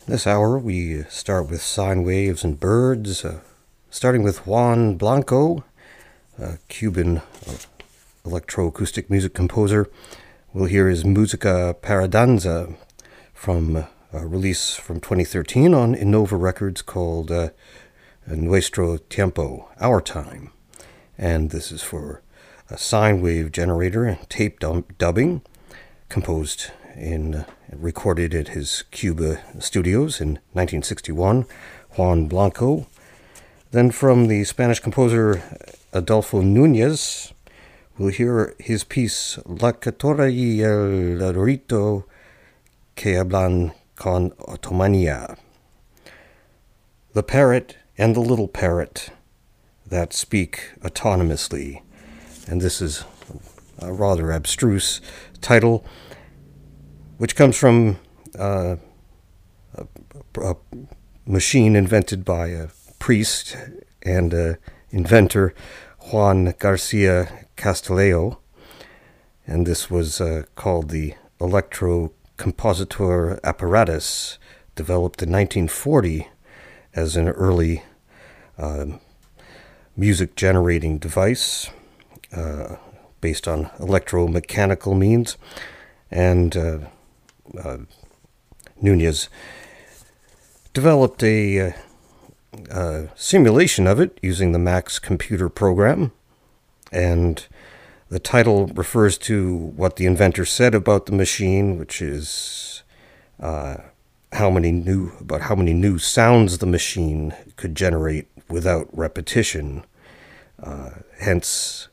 This 0.09 0.27
hour, 0.27 0.59
we 0.59 1.03
start 1.11 1.51
with 1.51 1.61
sine 1.61 2.03
waves 2.03 2.43
and 2.43 2.59
birds, 2.59 3.23
uh, 3.23 3.41
starting 3.91 4.23
with 4.23 4.47
Juan 4.47 4.95
Blanco, 4.95 5.63
a 6.39 6.57
Cuban 6.69 7.19
uh, 7.19 7.59
electroacoustic 8.25 9.11
music 9.11 9.35
composer. 9.35 9.91
We'll 10.55 10.71
hear 10.71 10.89
his 10.89 11.05
Musica 11.05 11.77
Paradanza 11.83 12.75
from 13.35 13.77
uh, 13.77 13.85
a 14.11 14.27
release 14.27 14.75
from 14.75 15.01
2013 15.01 15.75
on 15.75 15.95
Innova 15.95 16.41
Records 16.41 16.81
called 16.81 17.31
uh, 17.31 17.51
Nuestro 18.27 18.97
Tiempo, 18.97 19.69
Our 19.79 20.01
Time. 20.01 20.51
And 21.19 21.51
this 21.51 21.71
is 21.71 21.83
for 21.83 22.22
a 22.73 22.79
sine 22.79 23.21
wave 23.21 23.53
generator 23.53 24.05
and 24.05 24.31
tape 24.31 24.59
dubbing, 24.99 25.43
composed 26.09 26.71
in 26.97 27.45
recorded 27.71 28.35
at 28.35 28.49
his 28.49 28.85
Cuba 28.91 29.41
studios 29.59 30.21
in 30.21 30.41
1961. 30.53 31.45
Juan 31.97 32.27
Blanco. 32.27 32.87
Then 33.71 33.91
from 33.91 34.29
the 34.29 34.45
Spanish 34.45 34.81
composer 34.81 35.43
Adolfo 35.93 36.41
Nunez, 36.41 37.35
we'll 37.99 38.11
hear 38.11 38.55
his 38.59 38.85
piece 38.85 39.39
La 39.45 39.73
Cotorra 39.73 40.31
y 40.31 40.63
el 40.63 41.19
Lorito 41.19 42.05
que 42.97 43.17
hablan 43.17 43.75
con 43.97 44.31
autonomía. 44.49 45.37
The 47.13 47.23
parrot 47.23 47.77
and 47.99 48.17
the 48.17 48.21
little 48.21 48.49
parrot 48.49 49.11
that 49.87 50.15
speak 50.15 50.71
autonomously 50.81 51.83
and 52.47 52.61
this 52.61 52.81
is 52.81 53.05
a 53.79 53.93
rather 53.93 54.31
abstruse 54.31 55.01
title, 55.41 55.85
which 57.19 57.37
comes 57.37 57.57
from 57.57 57.99
uh, 58.39 58.77
a, 59.75 59.87
a, 60.41 60.57
machine 61.25 61.77
invented 61.77 62.25
by 62.25 62.49
a 62.49 62.69
priest 62.99 63.57
and 64.03 64.35
a 64.35 64.59
inventor, 64.91 65.55
Juan 66.11 66.53
Garcia 66.59 67.47
Castillo, 67.57 68.41
and 69.47 69.67
this 69.67 69.91
was 69.91 70.21
uh, 70.21 70.43
called 70.57 70.91
the 70.91 71.15
electrocompositor 71.41 73.41
Apparatus, 73.45 74.39
developed 74.75 75.23
in 75.23 75.31
1940 75.31 76.29
as 76.95 77.17
an 77.17 77.29
early 77.29 77.83
uh, 78.59 78.87
music 79.97 80.35
generating 80.35 80.99
device 80.99 81.71
uh, 82.33 82.77
based 83.21 83.47
on 83.47 83.67
electromechanical 83.79 84.97
means. 84.97 85.37
And 86.11 86.57
uh, 86.57 86.79
uh, 87.63 87.79
Nunez 88.81 89.29
developed 90.73 91.23
a, 91.23 91.75
a, 92.71 93.09
simulation 93.15 93.87
of 93.87 94.01
it 94.01 94.19
using 94.23 94.53
the 94.53 94.59
Max 94.59 94.99
computer 94.99 95.49
program. 95.49 96.13
And 96.91 97.47
the 98.09 98.19
title 98.19 98.67
refers 98.67 99.17
to 99.19 99.57
what 99.57 99.97
the 99.97 100.07
inventor 100.07 100.45
said 100.45 100.75
about 100.75 101.07
the 101.07 101.13
machine, 101.13 101.79
which 101.79 102.03
is 102.03 102.83
uh, 103.41 103.77
how 104.33 104.51
many 104.51 104.73
new 104.73 105.13
about 105.21 105.43
how 105.43 105.55
many 105.55 105.73
new 105.73 105.99
sounds 105.99 106.59
the 106.59 106.67
machine 106.67 107.35
could 107.57 107.75
generate 107.75 108.29
without 108.49 108.89
repetition. 108.93 109.85
Uh, 110.63 110.91
hence, 111.19 111.89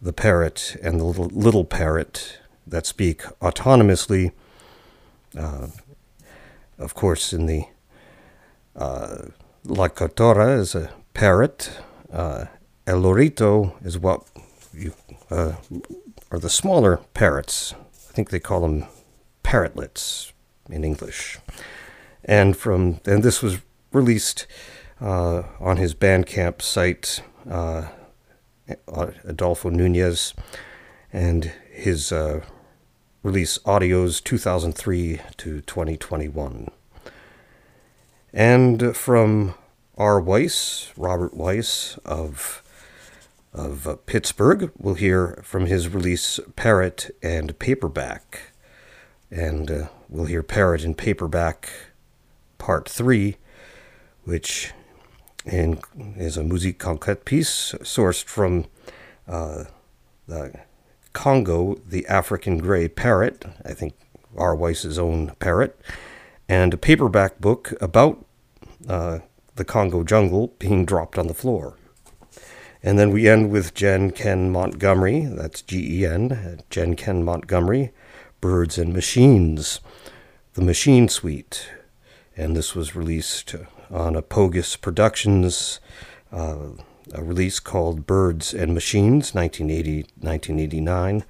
the 0.00 0.12
parrot 0.12 0.76
and 0.82 0.98
the 0.98 1.04
little, 1.04 1.26
little 1.26 1.64
parrot 1.64 2.38
that 2.66 2.86
speak 2.86 3.22
autonomously. 3.40 4.32
Uh, 5.36 5.68
of 6.78 6.94
course, 6.94 7.32
in 7.32 7.46
the 7.46 7.64
uh, 8.76 9.26
La 9.64 9.88
Cotorra 9.88 10.58
is 10.58 10.74
a 10.74 10.90
parrot. 11.14 11.70
Uh, 12.12 12.46
El 12.86 13.02
Lorito 13.02 13.74
is 13.84 13.98
what 13.98 14.24
you 14.72 14.94
uh, 15.30 15.52
are 16.30 16.38
the 16.38 16.50
smaller 16.50 16.98
parrots. 17.14 17.74
I 18.08 18.12
think 18.12 18.30
they 18.30 18.40
call 18.40 18.60
them 18.62 18.86
parrotlets 19.44 20.32
in 20.68 20.84
English. 20.84 21.38
And 22.24 22.56
from 22.56 23.00
and 23.04 23.22
this 23.22 23.42
was 23.42 23.58
released 23.92 24.46
uh, 25.00 25.42
on 25.58 25.76
his 25.76 25.94
Bandcamp 25.94 26.62
site 26.62 27.22
uh, 27.48 27.88
Adolfo 29.24 29.70
Nunez, 29.70 30.34
and 31.12 31.52
his 31.72 32.12
uh, 32.12 32.44
release 33.22 33.58
Audios 33.58 34.22
2003 34.22 35.20
to 35.36 35.60
2021. 35.60 36.68
And 38.32 38.96
from 38.96 39.54
R. 39.96 40.20
Weiss, 40.20 40.92
Robert 40.96 41.34
Weiss 41.34 41.98
of 42.04 42.62
of 43.52 43.86
uh, 43.86 43.96
Pittsburgh, 44.06 44.70
we'll 44.78 44.94
hear 44.94 45.40
from 45.42 45.66
his 45.66 45.88
release 45.88 46.38
Parrot 46.54 47.10
and 47.20 47.58
Paperback. 47.58 48.52
And 49.28 49.70
uh, 49.70 49.88
we'll 50.08 50.26
hear 50.26 50.44
Parrot 50.44 50.84
and 50.84 50.96
Paperback 50.96 51.68
Part 52.58 52.88
3, 52.88 53.36
which 54.22 54.72
and 55.46 55.80
is 56.16 56.36
a 56.36 56.44
musique 56.44 56.78
concrète 56.78 57.24
piece 57.24 57.72
sourced 57.82 58.24
from 58.24 58.66
uh, 59.26 59.64
the 60.26 60.52
Congo, 61.12 61.76
the 61.86 62.06
African 62.06 62.58
gray 62.58 62.88
parrot, 62.88 63.44
I 63.64 63.72
think 63.72 63.94
R. 64.36 64.54
Weiss's 64.54 64.98
own 64.98 65.32
parrot, 65.38 65.80
and 66.48 66.74
a 66.74 66.76
paperback 66.76 67.40
book 67.40 67.72
about 67.80 68.24
uh, 68.88 69.20
the 69.56 69.64
Congo 69.64 70.04
jungle 70.04 70.54
being 70.58 70.84
dropped 70.84 71.18
on 71.18 71.26
the 71.26 71.34
floor. 71.34 71.76
And 72.82 72.98
then 72.98 73.10
we 73.10 73.28
end 73.28 73.50
with 73.50 73.74
Jen 73.74 74.10
Ken 74.10 74.50
Montgomery, 74.50 75.26
that's 75.26 75.62
G 75.62 76.00
E 76.00 76.06
N, 76.06 76.62
Jen 76.70 76.96
Ken 76.96 77.22
Montgomery, 77.22 77.92
Birds 78.40 78.78
and 78.78 78.94
Machines, 78.94 79.80
the 80.54 80.62
Machine 80.62 81.08
Suite. 81.08 81.68
And 82.36 82.56
this 82.56 82.74
was 82.74 82.96
released 82.96 83.54
on 83.90 84.14
Apogus 84.14 84.80
Productions, 84.80 85.80
uh, 86.32 86.56
a 87.12 87.22
release 87.22 87.60
called 87.60 88.06
Birds 88.06 88.54
and 88.54 88.74
Machines, 88.74 89.34
1980 89.34 90.02
1989. 90.20 91.24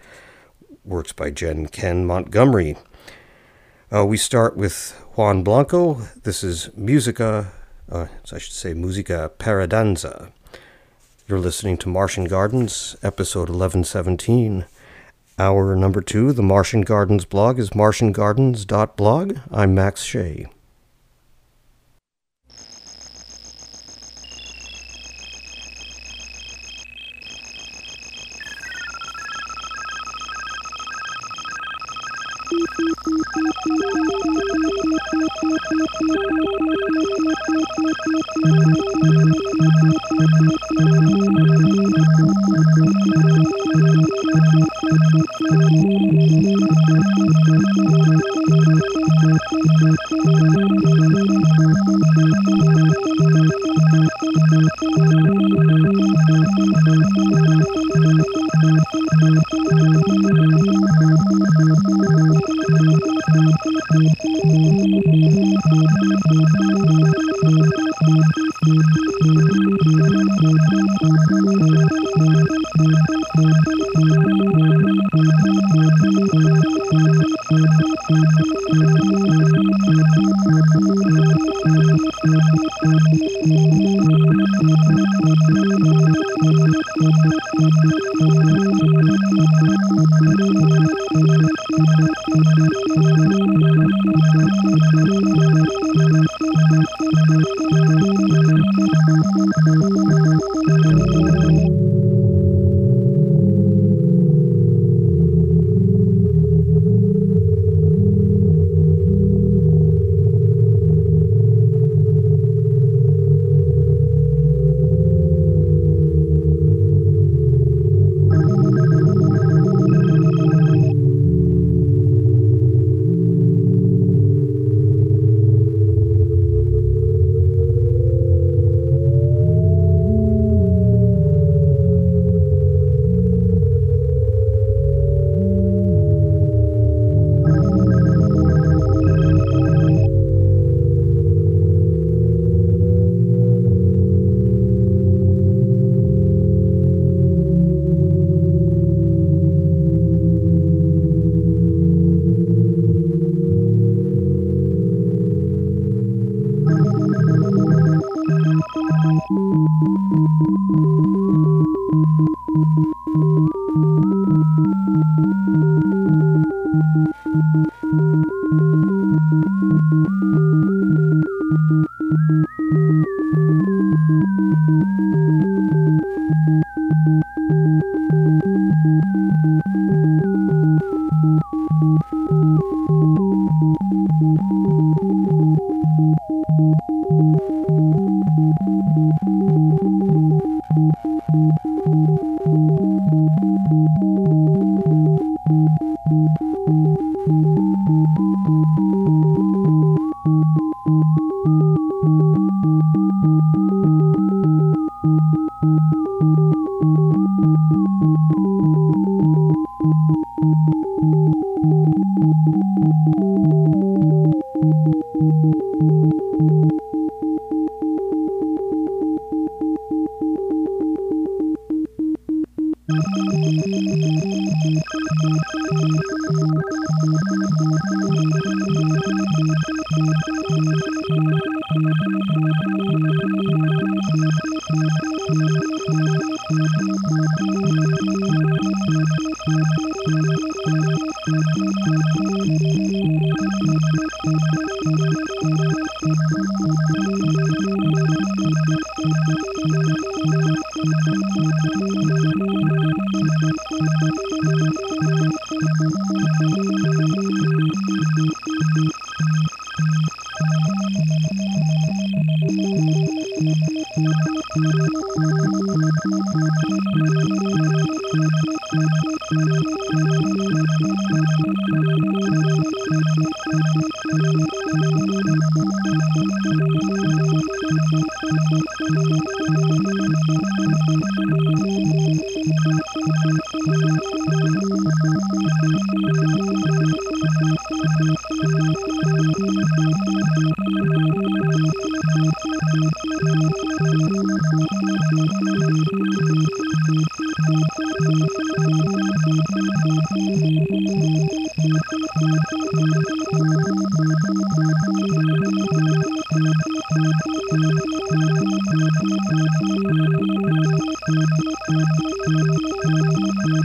Works 0.84 1.12
by 1.12 1.30
Jen 1.30 1.66
Ken 1.66 2.06
Montgomery. 2.06 2.76
Uh, 3.92 4.04
we 4.04 4.16
start 4.16 4.56
with 4.56 4.92
Juan 5.14 5.42
Blanco. 5.42 5.94
This 6.22 6.44
is 6.44 6.70
Musica, 6.76 7.52
uh, 7.90 8.06
I 8.32 8.38
should 8.38 8.52
say 8.52 8.74
Musica 8.74 9.30
Paradanza. 9.38 10.32
You're 11.26 11.38
listening 11.38 11.76
to 11.78 11.88
Martian 11.88 12.24
Gardens, 12.24 12.96
episode 13.02 13.48
1117, 13.48 14.64
Hour 15.40 15.74
number 15.74 16.02
two, 16.02 16.32
the 16.32 16.42
Martian 16.42 16.82
Gardens 16.82 17.24
blog, 17.24 17.58
is 17.58 17.70
martiangardens.blog. 17.70 19.38
I'm 19.50 19.74
Max 19.74 20.02
Shea. 20.02 20.46
Thank 37.82 37.96
you. 41.38 41.49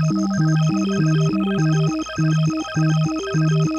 Thank 0.07 0.19
you. 3.69 3.74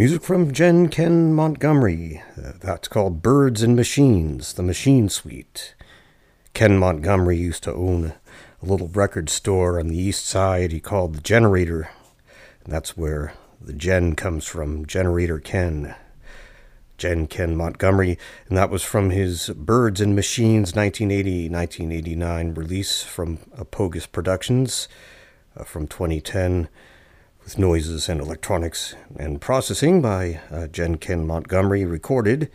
Music 0.00 0.22
from 0.22 0.50
Jen 0.50 0.88
Ken 0.88 1.34
Montgomery. 1.34 2.22
Uh, 2.34 2.52
that's 2.58 2.88
called 2.88 3.20
Birds 3.20 3.62
and 3.62 3.76
Machines, 3.76 4.54
the 4.54 4.62
Machine 4.62 5.10
Suite. 5.10 5.74
Ken 6.54 6.78
Montgomery 6.78 7.36
used 7.36 7.64
to 7.64 7.74
own 7.74 8.14
a 8.62 8.66
little 8.66 8.88
record 8.88 9.28
store 9.28 9.78
on 9.78 9.88
the 9.88 9.98
east 9.98 10.24
side 10.24 10.72
he 10.72 10.80
called 10.80 11.14
the 11.14 11.20
Generator. 11.20 11.90
And 12.64 12.72
that's 12.72 12.96
where 12.96 13.34
the 13.60 13.74
Gen 13.74 14.14
comes 14.16 14.46
from, 14.46 14.86
Generator 14.86 15.38
Ken. 15.38 15.94
Jen 16.96 17.26
Ken 17.26 17.54
Montgomery, 17.54 18.16
and 18.48 18.56
that 18.56 18.70
was 18.70 18.82
from 18.82 19.10
his 19.10 19.50
Birds 19.50 20.00
and 20.00 20.16
Machines 20.16 20.74
1980 20.74 21.50
1989 21.50 22.54
release 22.54 23.02
from 23.02 23.36
Apogus 23.54 24.10
Productions 24.10 24.88
uh, 25.54 25.64
from 25.64 25.86
2010 25.86 26.70
with 27.50 27.58
noises 27.58 28.08
and 28.08 28.20
electronics 28.20 28.94
and 29.18 29.40
processing 29.40 30.00
by 30.00 30.38
uh, 30.52 30.68
Jen 30.68 30.96
Ken 30.96 31.26
Montgomery, 31.26 31.84
recorded 31.84 32.48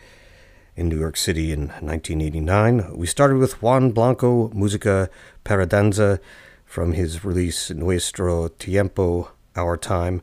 in 0.74 0.88
New 0.88 0.98
York 0.98 1.18
City 1.18 1.52
in 1.52 1.68
1989. 1.68 2.96
We 2.96 3.06
started 3.06 3.36
with 3.36 3.60
Juan 3.60 3.90
Blanco 3.90 4.48
Musica 4.54 5.10
Paradanza 5.44 6.18
from 6.64 6.94
his 6.94 7.26
release 7.26 7.70
Nuestro 7.70 8.48
Tiempo, 8.48 9.32
Our 9.54 9.76
Time, 9.76 10.22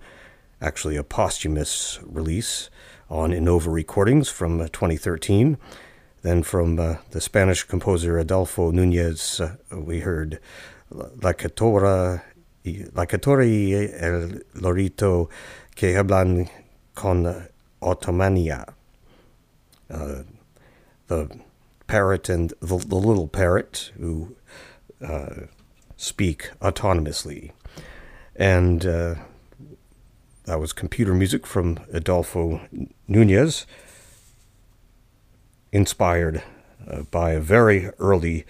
actually 0.60 0.96
a 0.96 1.04
posthumous 1.04 2.00
release 2.02 2.72
on 3.12 3.30
Innova 3.30 3.72
Recordings 3.72 4.30
from 4.30 4.60
uh, 4.60 4.70
2013. 4.70 5.60
Then 6.24 6.42
from 6.42 6.80
uh, 6.80 6.96
the 7.12 7.22
Spanish 7.22 7.62
composer 7.62 8.18
Adolfo 8.18 8.72
Nunez, 8.72 9.40
uh, 9.40 9.56
we 9.72 10.00
heard 10.00 10.40
La 10.90 11.34
Cotorra 11.34 12.24
la 12.66 13.06
Cotorra 13.06 13.46
el 13.46 14.44
lorito 14.56 15.30
que 15.76 15.96
hablan 15.96 16.50
con 16.96 17.48
autonomía. 17.82 18.74
Uh, 19.90 20.24
the 21.08 21.30
parrot 21.88 22.30
and 22.30 22.54
the, 22.62 22.78
the 22.78 22.96
little 22.96 23.28
parrot 23.28 23.92
who 24.00 24.36
uh, 25.06 25.48
speak 25.98 26.52
autonomously. 26.62 27.52
And 28.36 28.86
uh, 28.86 29.16
that 30.46 30.60
was 30.60 30.74
computer 30.74 31.14
music 31.14 31.46
from 31.46 31.80
Adolfo 31.92 32.62
Nunez, 33.08 33.66
inspired 35.72 36.44
uh, 36.90 37.04
by 37.04 37.32
a 37.32 37.40
very 37.40 37.90
early 38.00 38.46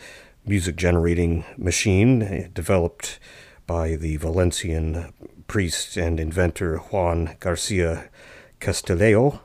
music 0.45 0.75
generating 0.75 1.45
machine 1.57 2.49
developed 2.53 3.19
by 3.65 3.95
the 3.95 4.17
Valencian 4.17 5.13
priest 5.47 5.97
and 5.97 6.19
inventor 6.19 6.77
Juan 6.77 7.35
Garcia 7.39 8.09
Castillo, 8.59 9.41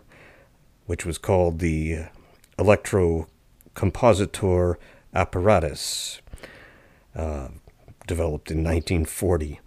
which 0.87 1.07
was 1.07 1.19
called 1.19 1.59
the 1.59 2.05
Electrocompositor 2.59 4.77
Apparatus, 5.15 6.21
uh, 7.15 7.49
developed 8.07 8.51
in 8.51 8.59
1940. 8.59 9.61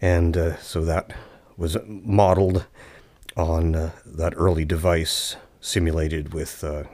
And 0.00 0.36
uh, 0.36 0.56
so 0.58 0.84
that 0.84 1.12
was 1.56 1.76
modeled 1.86 2.66
on 3.36 3.74
uh, 3.74 3.90
that 4.04 4.34
early 4.36 4.64
device 4.64 5.36
simulated 5.60 6.32
with 6.32 6.62
uh, 6.62 6.84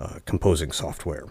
uh, 0.00 0.18
composing 0.24 0.72
software. 0.72 1.26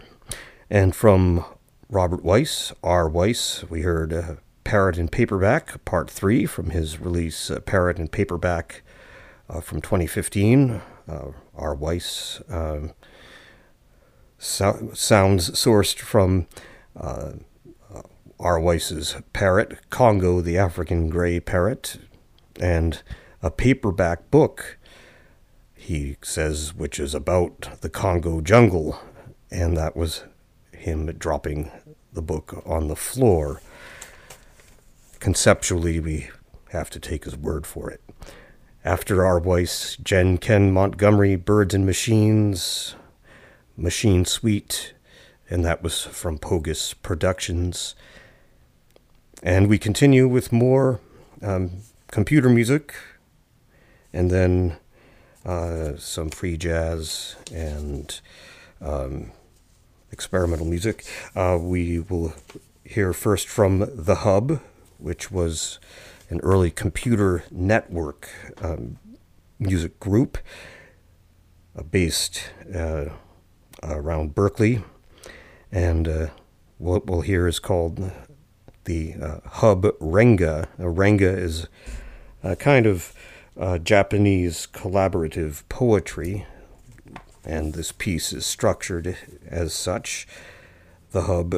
And 0.70 0.94
from 0.94 1.44
Robert 1.90 2.22
Weiss, 2.22 2.72
R. 2.82 3.08
Weiss, 3.08 3.64
we 3.70 3.80
heard 3.82 4.12
uh, 4.12 4.34
Parrot 4.62 4.98
in 4.98 5.08
Paperback, 5.08 5.84
Part 5.86 6.10
3 6.10 6.44
from 6.44 6.70
his 6.70 7.00
release 7.00 7.50
uh, 7.50 7.60
Parrot 7.60 7.98
in 7.98 8.08
Paperback 8.08 8.82
uh, 9.48 9.60
from 9.60 9.80
2015. 9.80 10.82
Uh, 11.08 11.28
R. 11.54 11.74
Weiss 11.74 12.42
um, 12.50 12.92
so- 14.36 14.90
sounds 14.92 15.50
sourced 15.52 15.98
from 15.98 16.46
uh, 16.94 17.32
R. 18.38 18.60
Weiss's 18.60 19.16
Parrot, 19.32 19.90
Congo 19.90 20.40
the 20.40 20.58
African 20.58 21.08
Gray 21.08 21.40
Parrot, 21.40 21.98
and 22.60 23.02
a 23.42 23.50
paperback 23.50 24.30
book, 24.30 24.78
he 25.74 26.16
says, 26.22 26.74
which 26.74 27.00
is 27.00 27.14
about 27.14 27.80
the 27.80 27.88
Congo 27.88 28.40
jungle. 28.40 29.00
And 29.50 29.76
that 29.76 29.96
was 29.96 30.24
him 30.78 31.06
dropping 31.18 31.70
the 32.12 32.22
book 32.22 32.62
on 32.66 32.88
the 32.88 32.96
floor. 32.96 33.60
Conceptually, 35.20 36.00
we 36.00 36.30
have 36.70 36.90
to 36.90 37.00
take 37.00 37.24
his 37.24 37.36
word 37.36 37.66
for 37.66 37.90
it. 37.90 38.00
After. 38.84 39.38
Weiss, 39.38 39.96
Jen 39.96 40.38
Ken 40.38 40.72
Montgomery, 40.72 41.36
Birds 41.36 41.74
and 41.74 41.84
Machines, 41.84 42.94
Machine 43.76 44.24
Suite, 44.24 44.94
and 45.50 45.64
that 45.64 45.82
was 45.82 46.02
from 46.02 46.38
Pogus 46.38 46.94
Productions. 46.94 47.94
And 49.42 49.68
we 49.68 49.78
continue 49.78 50.26
with 50.26 50.52
more 50.52 51.00
um, 51.42 51.82
computer 52.10 52.48
music, 52.48 52.94
and 54.12 54.30
then 54.30 54.76
uh, 55.44 55.96
some 55.96 56.30
free 56.30 56.56
jazz 56.56 57.36
and 57.52 58.20
um, 58.80 59.32
experimental 60.10 60.66
music. 60.66 61.04
Uh, 61.34 61.58
we 61.60 62.00
will 62.00 62.32
hear 62.84 63.12
first 63.12 63.48
from 63.48 63.88
The 63.94 64.16
Hub, 64.16 64.60
which 64.98 65.30
was 65.30 65.78
an 66.30 66.40
early 66.40 66.70
computer 66.70 67.44
network 67.50 68.28
um, 68.62 68.98
music 69.58 69.98
group 70.00 70.38
uh, 71.76 71.82
based 71.82 72.50
uh, 72.74 73.06
around 73.82 74.34
Berkeley. 74.34 74.82
And 75.70 76.08
uh, 76.08 76.26
what 76.78 77.06
we'll 77.06 77.20
hear 77.22 77.46
is 77.46 77.58
called 77.58 78.10
the 78.84 79.14
uh, 79.14 79.40
Hub 79.46 79.82
Renga. 80.00 80.66
Renga 80.78 81.36
is 81.36 81.66
a 82.42 82.56
kind 82.56 82.86
of 82.86 83.12
uh, 83.58 83.78
Japanese 83.78 84.66
collaborative 84.72 85.62
poetry 85.68 86.46
and 87.48 87.72
this 87.72 87.90
piece 87.90 88.32
is 88.32 88.44
structured 88.44 89.16
as 89.46 89.72
such. 89.72 90.28
The 91.10 91.22
hub 91.22 91.54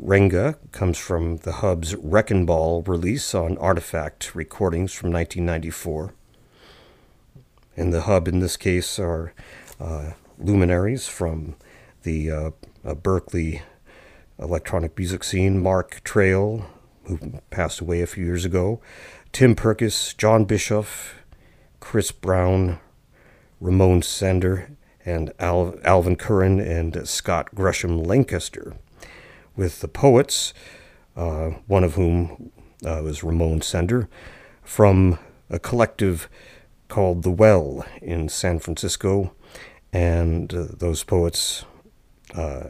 Renga 0.00 0.56
comes 0.70 0.96
from 0.96 1.38
the 1.38 1.54
hub's 1.54 1.96
Wrecking 1.96 2.46
Ball 2.46 2.82
release 2.82 3.34
on 3.34 3.58
Artifact 3.58 4.34
Recordings 4.36 4.92
from 4.92 5.10
1994. 5.10 6.14
And 7.76 7.92
the 7.92 8.02
hub 8.02 8.28
in 8.28 8.38
this 8.38 8.56
case 8.56 8.98
are 9.00 9.34
uh, 9.80 10.12
luminaries 10.38 11.08
from 11.08 11.56
the 12.04 12.30
uh, 12.30 12.50
uh, 12.84 12.94
Berkeley 12.94 13.62
electronic 14.38 14.96
music 14.96 15.24
scene 15.24 15.60
Mark 15.60 16.00
Trayle, 16.04 16.64
who 17.04 17.18
passed 17.50 17.80
away 17.80 18.02
a 18.02 18.06
few 18.06 18.24
years 18.24 18.44
ago, 18.44 18.80
Tim 19.32 19.56
Perkis, 19.56 20.16
John 20.16 20.44
Bischoff, 20.44 21.16
Chris 21.80 22.12
Brown, 22.12 22.78
Ramon 23.60 24.02
Sender, 24.02 24.70
and 25.08 25.32
Al- 25.38 25.74
Alvin 25.84 26.16
Curran 26.16 26.60
and 26.60 27.08
Scott 27.08 27.54
Gresham 27.54 28.02
Lancaster, 28.02 28.76
with 29.56 29.80
the 29.80 29.88
poets, 29.88 30.52
uh, 31.16 31.50
one 31.66 31.82
of 31.82 31.94
whom 31.94 32.52
uh, 32.84 33.00
was 33.02 33.24
Ramon 33.24 33.62
Sender, 33.62 34.08
from 34.62 35.18
a 35.48 35.58
collective 35.58 36.28
called 36.88 37.22
The 37.22 37.30
Well 37.30 37.86
in 38.02 38.28
San 38.28 38.58
Francisco. 38.58 39.32
And 39.92 40.52
uh, 40.52 40.66
those 40.76 41.02
poets, 41.02 41.64
uh, 42.34 42.64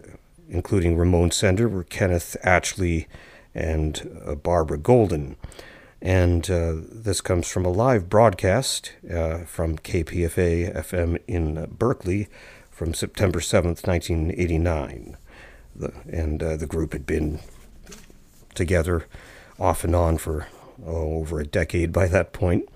including 0.48 0.96
Ramon 0.96 1.32
Sender, 1.32 1.68
were 1.68 1.84
Kenneth 1.84 2.36
Atchley 2.44 3.08
and 3.54 4.22
uh, 4.24 4.36
Barbara 4.36 4.78
Golden. 4.78 5.36
And 6.00 6.48
uh, 6.48 6.74
this 6.90 7.20
comes 7.20 7.48
from 7.48 7.64
a 7.64 7.70
live 7.70 8.08
broadcast 8.08 8.92
uh, 9.12 9.38
from 9.38 9.78
KPFA 9.78 10.74
FM 10.76 11.20
in 11.26 11.58
uh, 11.58 11.66
Berkeley 11.66 12.28
from 12.70 12.94
September 12.94 13.40
7th, 13.40 13.86
1989. 13.86 15.16
The, 15.74 15.92
and 16.08 16.42
uh, 16.42 16.56
the 16.56 16.66
group 16.66 16.92
had 16.92 17.04
been 17.04 17.40
together 18.54 19.06
off 19.58 19.82
and 19.82 19.94
on 19.94 20.18
for 20.18 20.46
oh, 20.86 21.18
over 21.18 21.40
a 21.40 21.46
decade 21.46 21.92
by 21.92 22.06
that 22.06 22.32
point. 22.32 22.68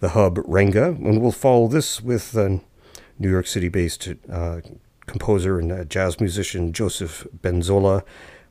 The 0.00 0.10
hub 0.10 0.36
Renga, 0.36 0.94
and 1.04 1.20
we'll 1.20 1.32
follow 1.32 1.66
this 1.66 2.00
with 2.00 2.36
New 2.36 3.30
York 3.30 3.48
City 3.48 3.68
based 3.68 4.08
uh, 4.30 4.60
composer 5.06 5.58
and 5.58 5.90
jazz 5.90 6.20
musician 6.20 6.72
Joseph 6.72 7.26
Benzola. 7.36 8.04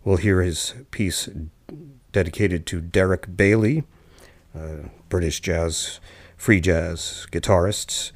We'll 0.04 0.18
hear 0.18 0.42
his 0.42 0.74
piece 0.92 1.30
dedicated 2.12 2.66
to 2.68 2.82
Derek 2.82 3.38
Bailey 3.38 3.80
uh, 3.80 3.97
British 5.10 5.40
jazz, 5.40 6.00
free 6.36 6.62
jazz 6.62 7.28
guitarists. 7.32 8.12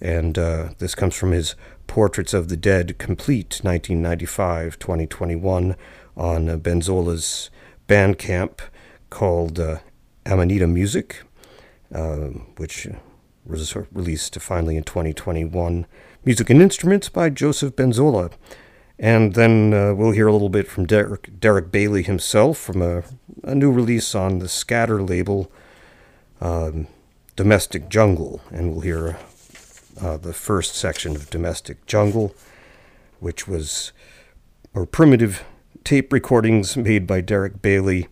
And 0.00 0.36
uh, 0.36 0.70
this 0.78 0.94
comes 0.94 1.14
from 1.14 1.32
his 1.32 1.54
Portraits 1.86 2.32
of 2.32 2.48
the 2.48 2.56
Dead 2.56 2.98
Complete 2.98 3.60
1995 3.62 4.78
2021 4.78 5.76
on 6.16 6.48
uh, 6.48 6.56
Benzola's 6.56 7.50
Bandcamp 7.86 8.60
called 9.10 9.60
uh, 9.60 9.78
Amanita 10.24 10.66
Music, 10.66 11.22
uh, 11.94 12.28
which 12.56 12.88
was 13.44 13.76
released 13.92 14.40
finally 14.40 14.76
in 14.76 14.84
2021. 14.84 15.86
Music 16.24 16.50
and 16.50 16.62
Instruments 16.62 17.08
by 17.08 17.28
Joseph 17.28 17.76
Benzola. 17.76 18.32
And 18.98 19.34
then 19.34 19.74
uh, 19.74 19.94
we'll 19.94 20.12
hear 20.12 20.28
a 20.28 20.32
little 20.32 20.48
bit 20.48 20.68
from 20.68 20.86
Derek, 20.86 21.40
Derek 21.40 21.70
Bailey 21.70 22.02
himself 22.02 22.56
from 22.56 22.80
a, 22.80 23.02
a 23.42 23.54
new 23.54 23.70
release 23.70 24.14
on 24.14 24.38
the 24.38 24.48
Scatter 24.48 25.02
label 25.02 25.50
um, 26.42 26.88
Domestic 27.36 27.88
Jungle, 27.88 28.42
and 28.50 28.72
we'll 28.72 28.80
hear 28.80 29.16
uh, 30.00 30.16
the 30.16 30.32
first 30.32 30.74
section 30.74 31.14
of 31.14 31.30
Domestic 31.30 31.86
Jungle, 31.86 32.34
which 33.20 33.46
was 33.46 33.92
or 34.74 34.84
primitive 34.84 35.44
tape 35.84 36.12
recordings 36.12 36.76
made 36.76 37.06
by 37.06 37.20
Derek 37.20 37.62
Bailey 37.62 38.08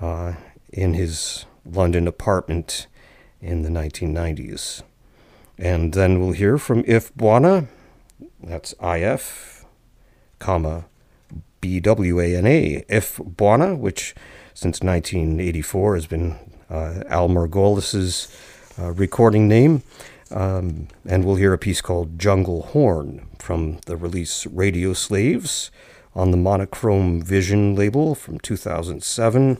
uh, 0.00 0.34
in 0.72 0.94
his 0.94 1.44
London 1.64 2.06
apartment 2.06 2.86
in 3.40 3.62
the 3.62 3.68
1990s. 3.68 4.82
And 5.58 5.92
then 5.92 6.20
we'll 6.20 6.32
hear 6.32 6.58
from 6.58 6.84
If 6.86 7.12
Bwana, 7.14 7.66
that's 8.42 8.74
IF, 8.80 9.64
comma, 10.38 10.84
BWANA, 11.60 12.84
If 12.88 13.16
Bwana, 13.16 13.76
which 13.76 14.14
since 14.54 14.80
1984 14.82 15.94
has 15.94 16.06
been 16.06 16.38
Al 16.70 17.28
Margolis's 17.28 18.28
uh, 18.78 18.92
recording 18.92 19.48
name. 19.48 19.82
Um, 20.30 20.88
and 21.06 21.24
we'll 21.24 21.36
hear 21.36 21.52
a 21.52 21.58
piece 21.58 21.80
called 21.80 22.18
Jungle 22.18 22.62
Horn 22.62 23.28
from 23.38 23.78
the 23.86 23.96
release 23.96 24.46
Radio 24.46 24.92
Slaves 24.92 25.70
on 26.14 26.30
the 26.30 26.36
Monochrome 26.36 27.22
Vision 27.22 27.76
label 27.76 28.14
from 28.14 28.40
2007. 28.40 29.58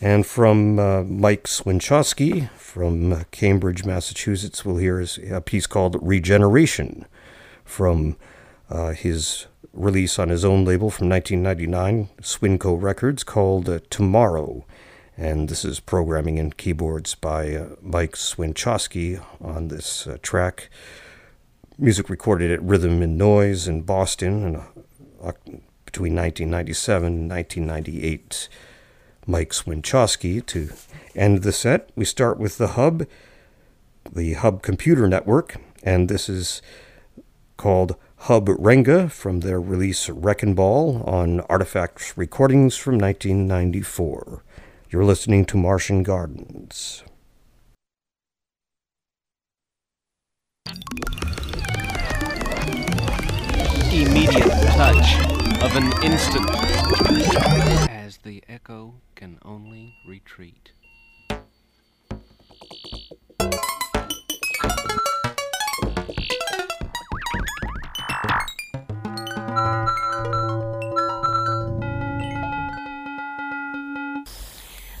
And 0.00 0.24
from 0.24 0.78
uh, 0.78 1.02
Mike 1.02 1.44
Swinchowski 1.44 2.48
from 2.50 3.24
Cambridge, 3.32 3.84
Massachusetts, 3.84 4.64
we'll 4.64 4.76
hear 4.76 5.04
a 5.30 5.40
piece 5.40 5.66
called 5.66 5.98
Regeneration 6.00 7.04
from 7.64 8.16
uh, 8.70 8.90
his 8.90 9.46
release 9.72 10.18
on 10.18 10.28
his 10.28 10.44
own 10.44 10.64
label 10.64 10.90
from 10.90 11.08
1999, 11.08 12.08
Swinco 12.22 12.80
Records, 12.80 13.24
called 13.24 13.68
uh, 13.68 13.80
Tomorrow. 13.90 14.64
And 15.20 15.48
this 15.48 15.64
is 15.64 15.80
programming 15.80 16.38
and 16.38 16.56
keyboards 16.56 17.16
by 17.16 17.52
uh, 17.52 17.70
Mike 17.82 18.12
Swinchowski 18.12 19.20
on 19.40 19.66
this 19.66 20.06
uh, 20.06 20.16
track. 20.22 20.70
Music 21.76 22.08
recorded 22.08 22.52
at 22.52 22.62
Rhythm 22.62 23.02
and 23.02 23.18
Noise 23.18 23.66
in 23.66 23.82
Boston 23.82 24.44
in, 24.44 24.56
uh, 25.20 25.32
between 25.84 26.14
1997 26.14 27.06
and 27.06 27.28
1998. 27.28 28.48
Mike 29.26 29.50
Swinchowski 29.50 30.46
to 30.46 30.70
end 31.16 31.42
the 31.42 31.50
set. 31.50 31.90
We 31.96 32.04
start 32.04 32.38
with 32.38 32.58
the 32.58 32.68
Hub, 32.68 33.04
the 34.12 34.34
Hub 34.34 34.62
Computer 34.62 35.08
Network, 35.08 35.56
and 35.82 36.08
this 36.08 36.28
is 36.28 36.62
called 37.56 37.96
Hub 38.18 38.46
Renga 38.46 39.10
from 39.10 39.40
their 39.40 39.60
release 39.60 40.08
Wrecking 40.08 40.54
Ball 40.54 41.02
on 41.02 41.40
Artifacts 41.40 42.16
Recordings 42.16 42.76
from 42.76 42.98
1994. 42.98 44.44
You're 44.90 45.04
listening 45.04 45.44
to 45.46 45.58
Martian 45.58 46.02
Gardens. 46.02 47.04
immediate 53.92 54.48
touch 54.48 55.18
of 55.62 55.76
an 55.76 55.92
instant. 56.02 56.48
As 57.90 58.18
the 58.18 58.42
echo 58.48 58.94
can 59.14 59.38
only 59.44 59.94
retreat. 60.06 60.72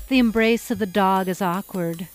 The 0.08 0.18
embrace 0.18 0.70
of 0.70 0.78
the 0.78 0.86
dog 0.86 1.28
is 1.28 1.42
awkward. 1.42 2.08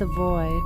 The 0.00 0.06
void. 0.06 0.59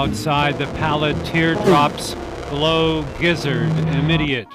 Outside 0.00 0.56
the 0.56 0.64
pallid 0.78 1.14
teardrops 1.26 2.14
glow 2.48 3.02
gizzard 3.20 3.68
immediate. 3.88 4.48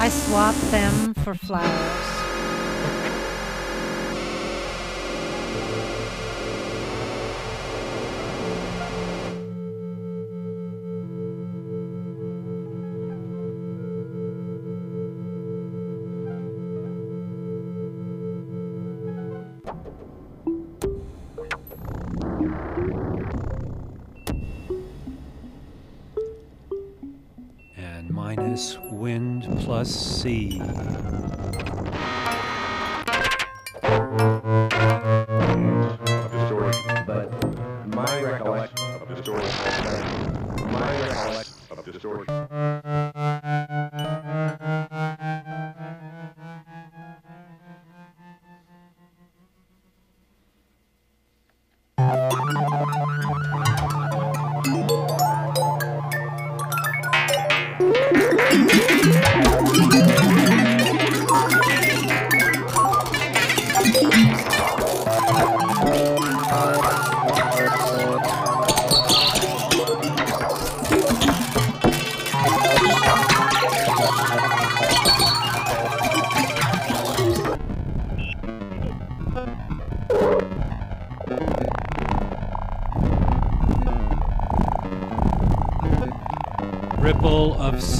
I 0.00 0.08
swap 0.08 0.56
them 0.72 1.14
for 1.14 1.36
flowers. 1.36 1.71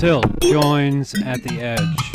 Silk 0.02 0.40
joins 0.40 1.14
at 1.22 1.44
the 1.44 1.60
edge. 1.60 2.11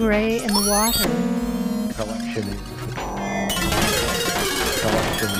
Change, 0.00 0.02
a 0.02 0.06
gray 0.06 0.42
in 0.42 0.48
the 0.48 0.70
water. 0.70 1.04
Collection. 1.94 2.44
Collection. 4.80 5.30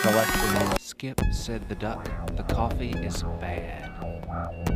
Collection. 0.00 0.78
Skip 0.78 1.20
said 1.32 1.68
the 1.68 1.74
duck, 1.74 2.08
the 2.36 2.42
coffee 2.42 2.90
is 2.90 3.22
bad. 3.40 4.75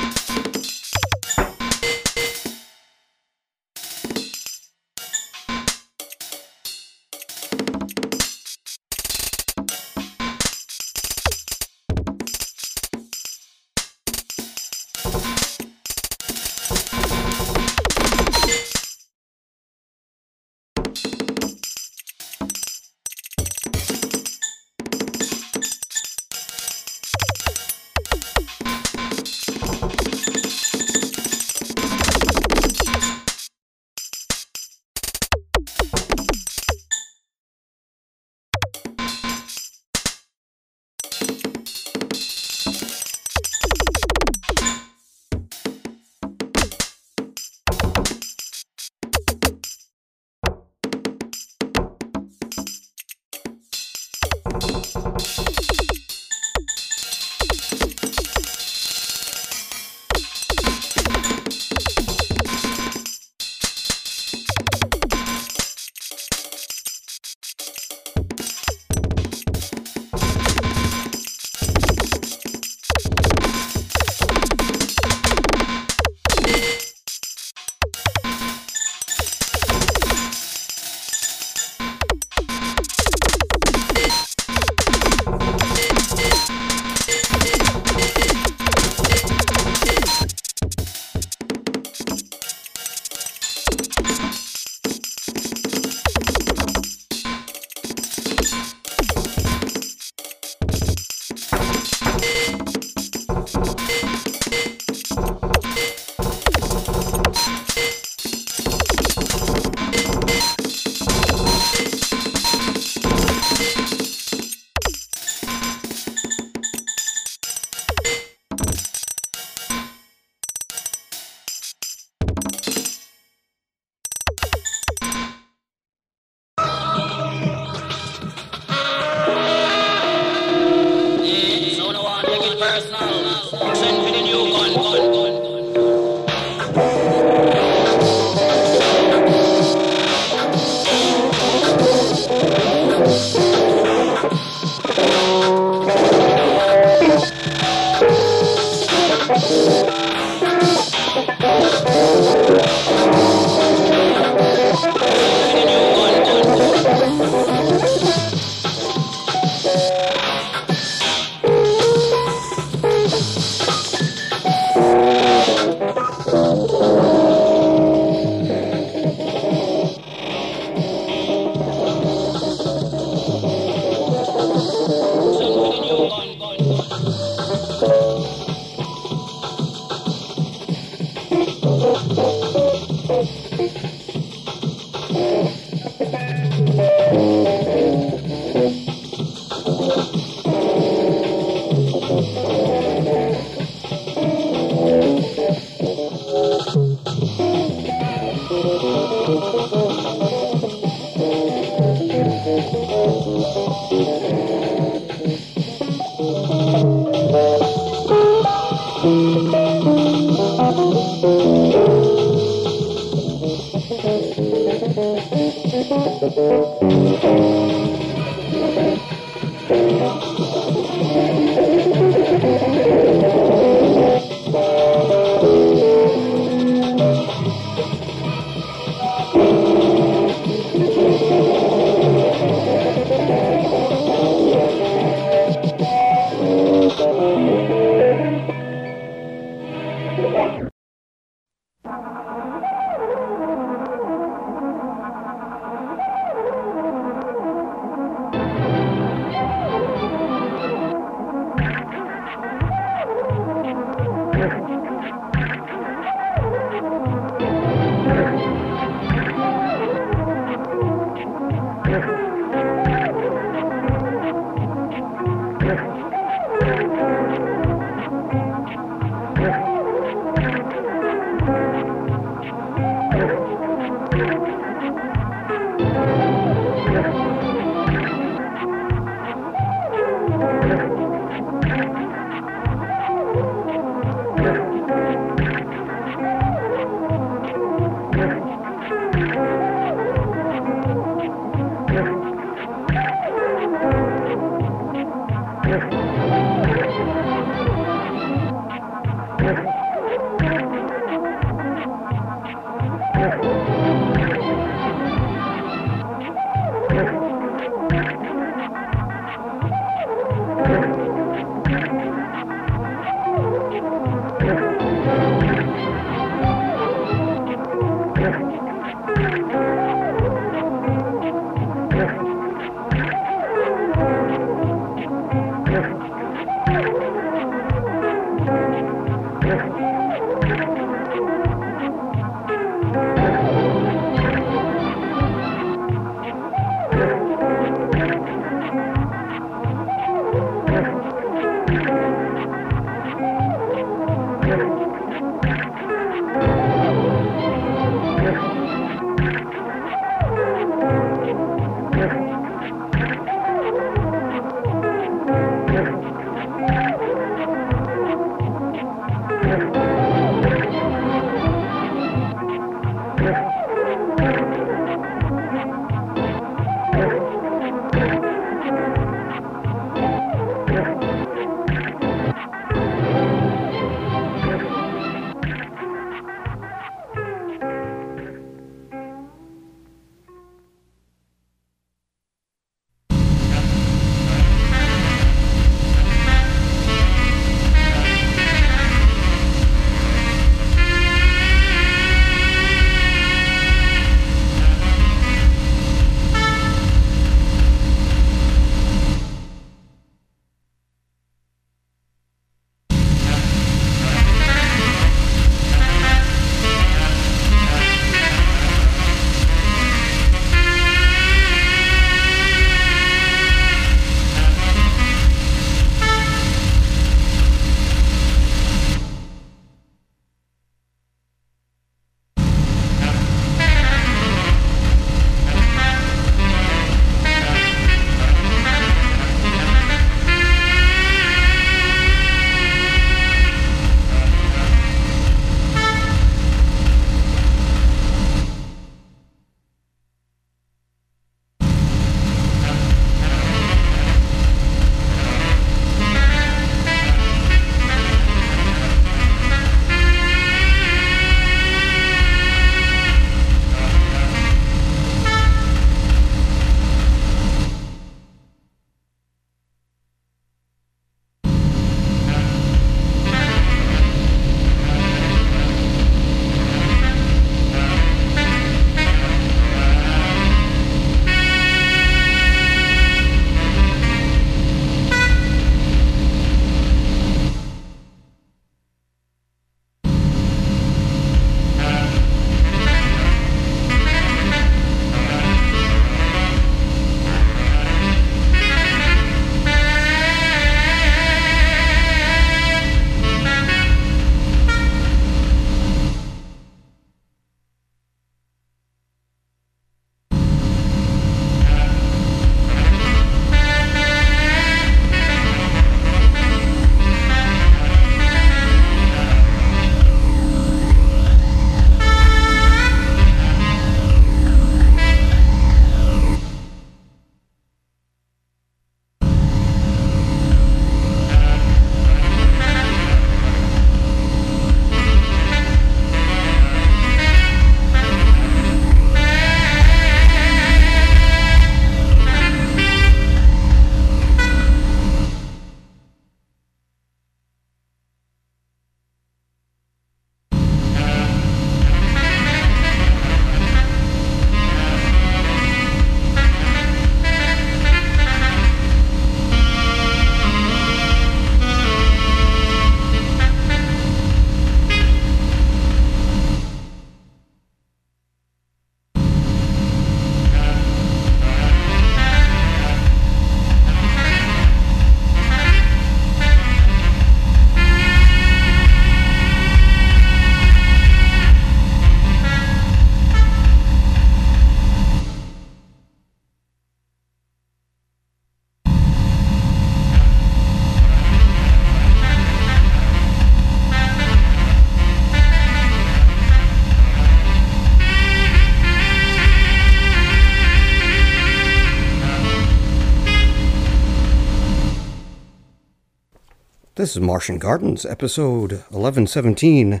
This 596.96 597.14
is 597.14 597.20
Martian 597.20 597.58
Gardens, 597.58 598.06
episode 598.06 598.72
1117, 598.88 600.00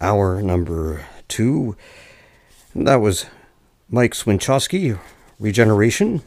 hour 0.00 0.40
number 0.40 1.04
two. 1.28 1.76
And 2.72 2.88
that 2.88 3.02
was 3.02 3.26
Mike 3.90 4.14
Swinchowski, 4.14 4.98
Regeneration. 5.38 6.22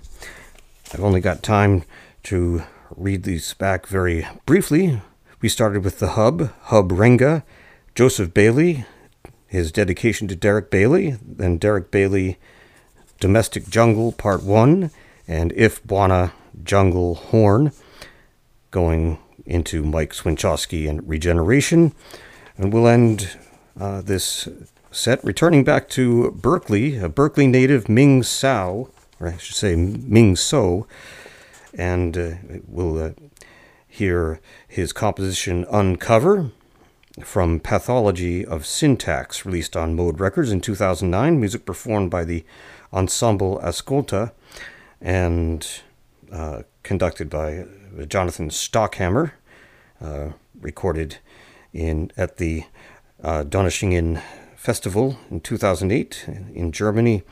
I've 0.93 1.03
only 1.03 1.21
got 1.21 1.41
time 1.41 1.85
to 2.25 2.61
read 2.95 3.23
these 3.23 3.55
back 3.55 3.87
very 3.87 4.27
briefly. 4.45 5.01
We 5.41 5.49
started 5.49 5.83
with 5.83 5.97
the 5.97 6.09
Hub, 6.09 6.51
Hub 6.65 6.91
Renga, 6.91 7.41
Joseph 7.95 8.31
Bailey, 8.31 8.85
his 9.47 9.71
dedication 9.71 10.27
to 10.27 10.35
Derek 10.35 10.69
Bailey, 10.69 11.17
then 11.19 11.57
Derek 11.57 11.89
Bailey, 11.89 12.37
Domestic 13.19 13.67
Jungle 13.69 14.11
Part 14.11 14.43
1, 14.43 14.91
and 15.27 15.51
If 15.53 15.83
Bwana 15.83 16.31
Jungle 16.63 17.15
Horn, 17.15 17.71
going 18.69 19.17
into 19.45 19.83
Mike 19.83 20.13
Swinchowski 20.13 20.89
and 20.89 21.07
Regeneration. 21.07 21.93
And 22.57 22.73
we'll 22.73 22.87
end 22.87 23.37
uh, 23.79 24.01
this 24.01 24.47
set 24.91 25.23
returning 25.23 25.63
back 25.63 25.89
to 25.89 26.31
Berkeley, 26.31 26.97
a 26.97 27.09
Berkeley 27.09 27.47
native 27.47 27.89
Ming 27.89 28.23
Sao, 28.23 28.89
or 29.19 29.27
I 29.27 29.37
should 29.37 29.55
say 29.55 29.75
Ming 29.75 30.35
So, 30.35 30.87
and 31.73 32.17
uh, 32.17 32.31
we'll 32.67 33.01
uh, 33.01 33.11
hear 33.87 34.39
his 34.67 34.93
composition 34.93 35.65
Uncover 35.69 36.51
from 37.23 37.59
Pathology 37.59 38.45
of 38.45 38.65
Syntax, 38.65 39.45
released 39.45 39.77
on 39.77 39.95
Mode 39.95 40.19
Records 40.19 40.51
in 40.51 40.59
2009, 40.59 41.39
music 41.39 41.65
performed 41.65 42.11
by 42.11 42.25
the 42.25 42.43
Ensemble 42.93 43.59
Ascolta 43.63 44.31
and 45.01 45.81
uh, 46.31 46.63
conducted 46.83 47.29
by 47.29 47.65
Jonathan 48.07 48.49
Stockhammer, 48.49 49.31
uh, 50.01 50.31
recorded 50.59 51.17
in 51.73 52.11
at 52.17 52.37
the 52.37 52.65
uh, 53.23 53.43
Festival 54.55 55.17
in 55.29 55.41
2008 55.41 56.25
in 56.53 56.71
Germany. 56.71 57.23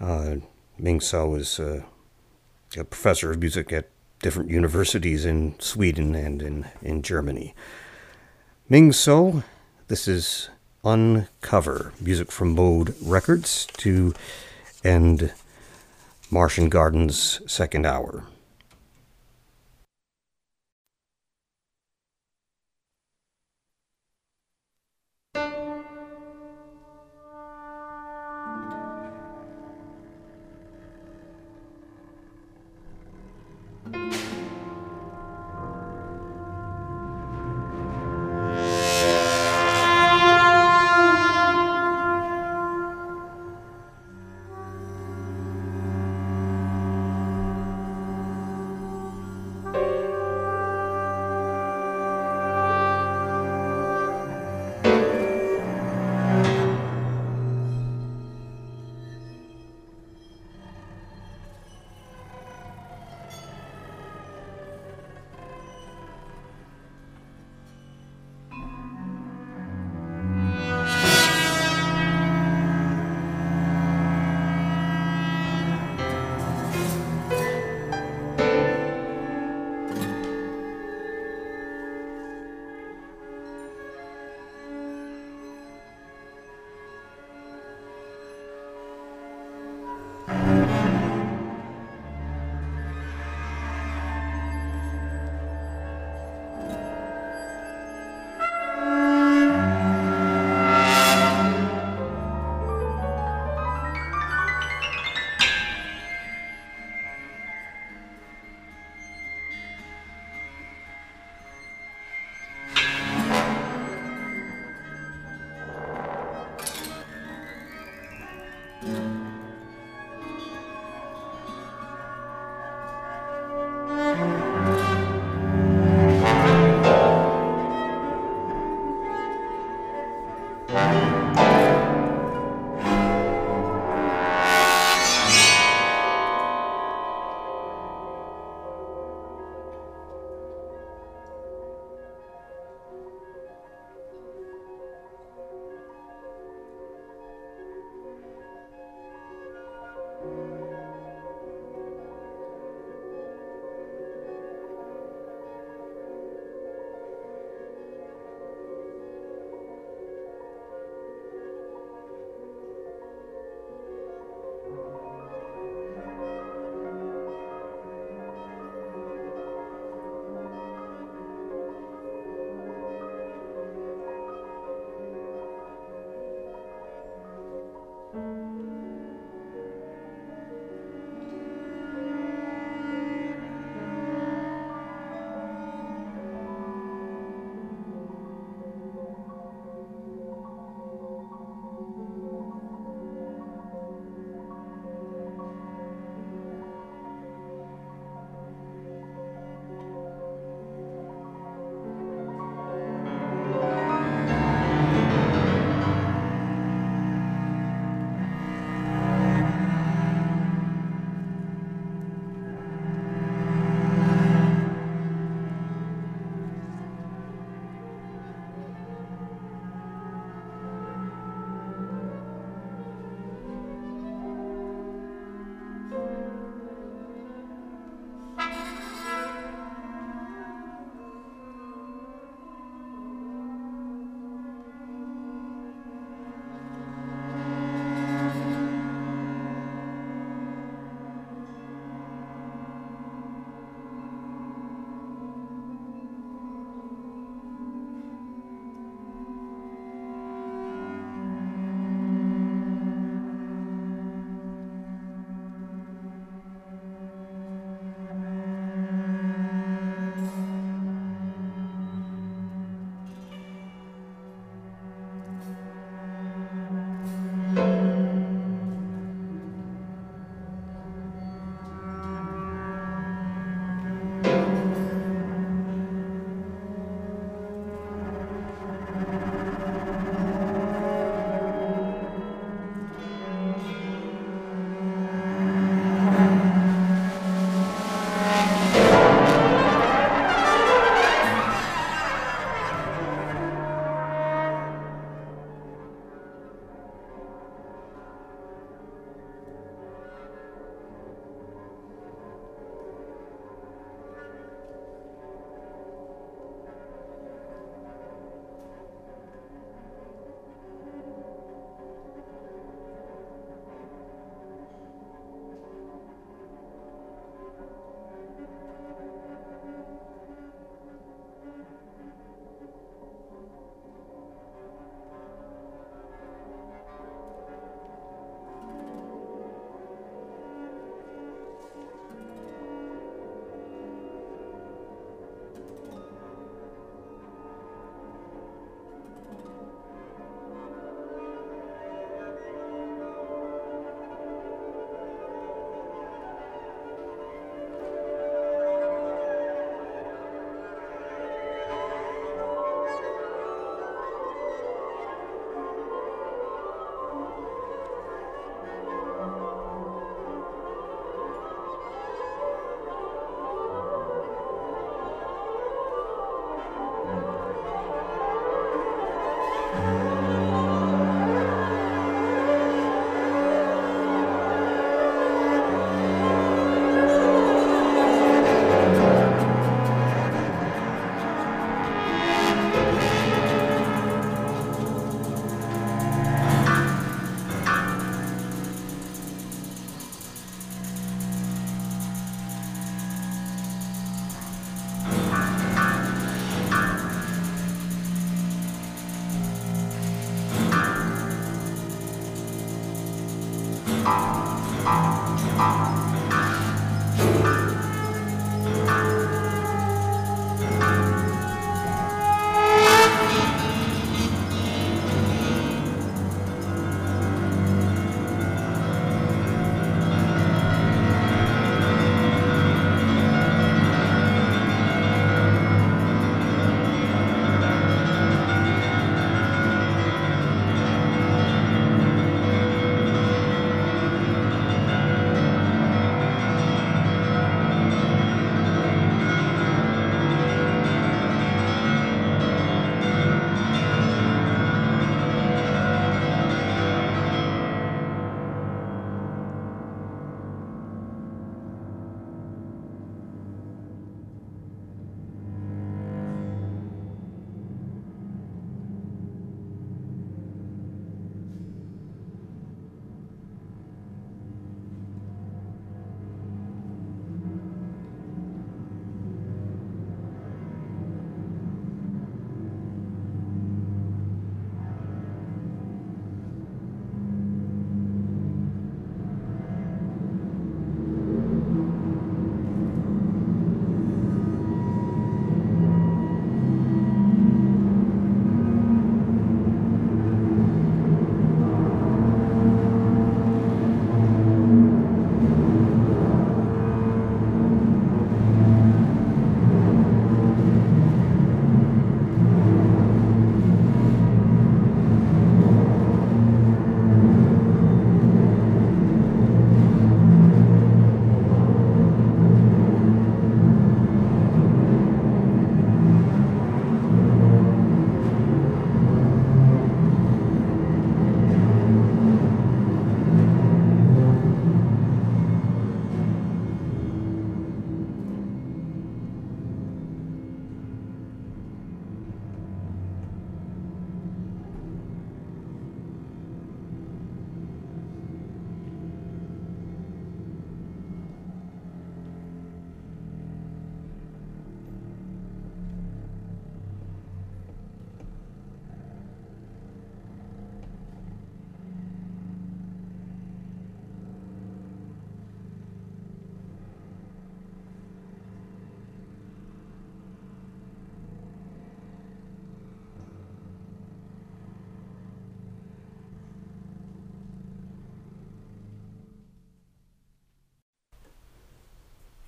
Uh, 0.00 0.36
Ming 0.78 1.00
Tsao 1.00 1.28
was 1.28 1.60
uh, 1.60 1.82
a 2.76 2.84
professor 2.84 3.30
of 3.30 3.38
music 3.38 3.70
at 3.70 3.90
different 4.20 4.50
universities 4.50 5.26
in 5.26 5.54
Sweden 5.58 6.14
and 6.14 6.40
in, 6.40 6.66
in 6.80 7.02
Germany. 7.02 7.54
Ming 8.68 8.92
Tsao, 8.92 9.42
this 9.88 10.08
is 10.08 10.48
Uncover, 10.82 11.92
music 12.00 12.32
from 12.32 12.54
Mode 12.54 12.94
Records 13.02 13.66
to 13.76 14.14
end 14.82 15.34
Martian 16.30 16.70
Gardens' 16.70 17.42
second 17.46 17.84
hour. 17.84 18.24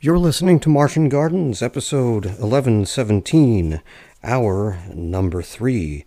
You're 0.05 0.19
listening 0.19 0.59
to 0.59 0.69
Martian 0.69 1.09
Gardens, 1.09 1.63
episode 1.63 2.25
1117, 2.25 3.81
hour 4.25 4.83
number 4.93 5.43
three. 5.43 6.05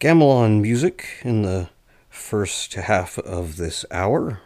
Gamelan 0.00 0.62
music 0.62 1.20
in 1.20 1.42
the 1.42 1.68
first 2.08 2.72
half 2.72 3.18
of 3.18 3.58
this 3.58 3.84
hour. 3.90 4.40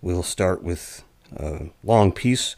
We'll 0.00 0.22
start 0.22 0.62
with 0.62 1.04
a 1.36 1.68
long 1.84 2.12
piece 2.12 2.56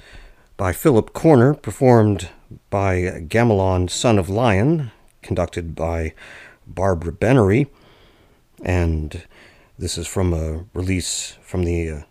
by 0.57 0.73
Philip 0.73 1.13
Corner, 1.15 1.53
performed 1.53 2.29
by 2.71 3.25
Gamelan 3.27 3.91
Son 3.91 4.21
of 4.21 4.29
Lion, 4.29 4.93
conducted 5.23 5.75
by 5.75 6.15
Barbara 6.65 7.11
Benary. 7.11 7.67
And 8.63 9.25
this 9.77 9.99
is 9.99 10.07
from 10.07 10.33
a 10.33 10.67
release 10.75 11.37
from 11.43 11.65
the 11.65 11.91
uh, 11.91 12.03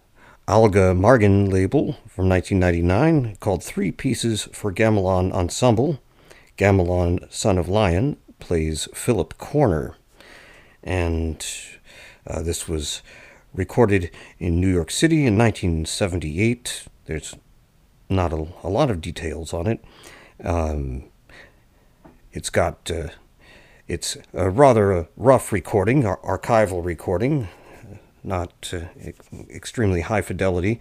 Alga 0.50 0.94
Marghen 0.94 1.50
label 1.50 1.98
from 2.08 2.30
1999 2.30 3.36
called 3.42 3.62
Three 3.62 3.92
Pieces 3.92 4.48
for 4.54 4.72
Gamelan 4.72 5.34
Ensemble. 5.34 6.00
Gamelan 6.58 7.30
Son 7.30 7.58
of 7.58 7.68
Lion 7.68 8.16
plays 8.40 8.88
Philip 8.94 9.38
Corner. 9.38 9.98
And 10.82 11.46
uh, 12.26 12.42
this 12.44 12.66
was 12.66 13.02
recorded 13.54 14.10
in 14.40 14.62
New 14.62 14.72
York 14.72 14.90
City 14.90 15.26
in 15.26 15.38
1978. 15.38 16.86
There's 17.08 17.36
not 18.10 18.32
a, 18.32 18.48
a 18.64 18.70
lot 18.70 18.90
of 18.90 19.02
details 19.02 19.54
on 19.54 19.68
it. 19.68 19.84
Um, 20.46 21.10
it's 22.32 22.50
got, 22.50 22.90
uh, 22.90 23.10
it's 23.90 24.16
a 24.34 24.50
rather 24.50 24.94
a 24.94 25.08
rough 25.18 25.52
recording, 25.52 26.06
ar- 26.06 26.22
archival 26.24 26.86
recording, 26.86 27.50
not 28.28 28.74
uh, 28.74 28.82
extremely 29.50 30.02
high 30.02 30.22
fidelity. 30.22 30.80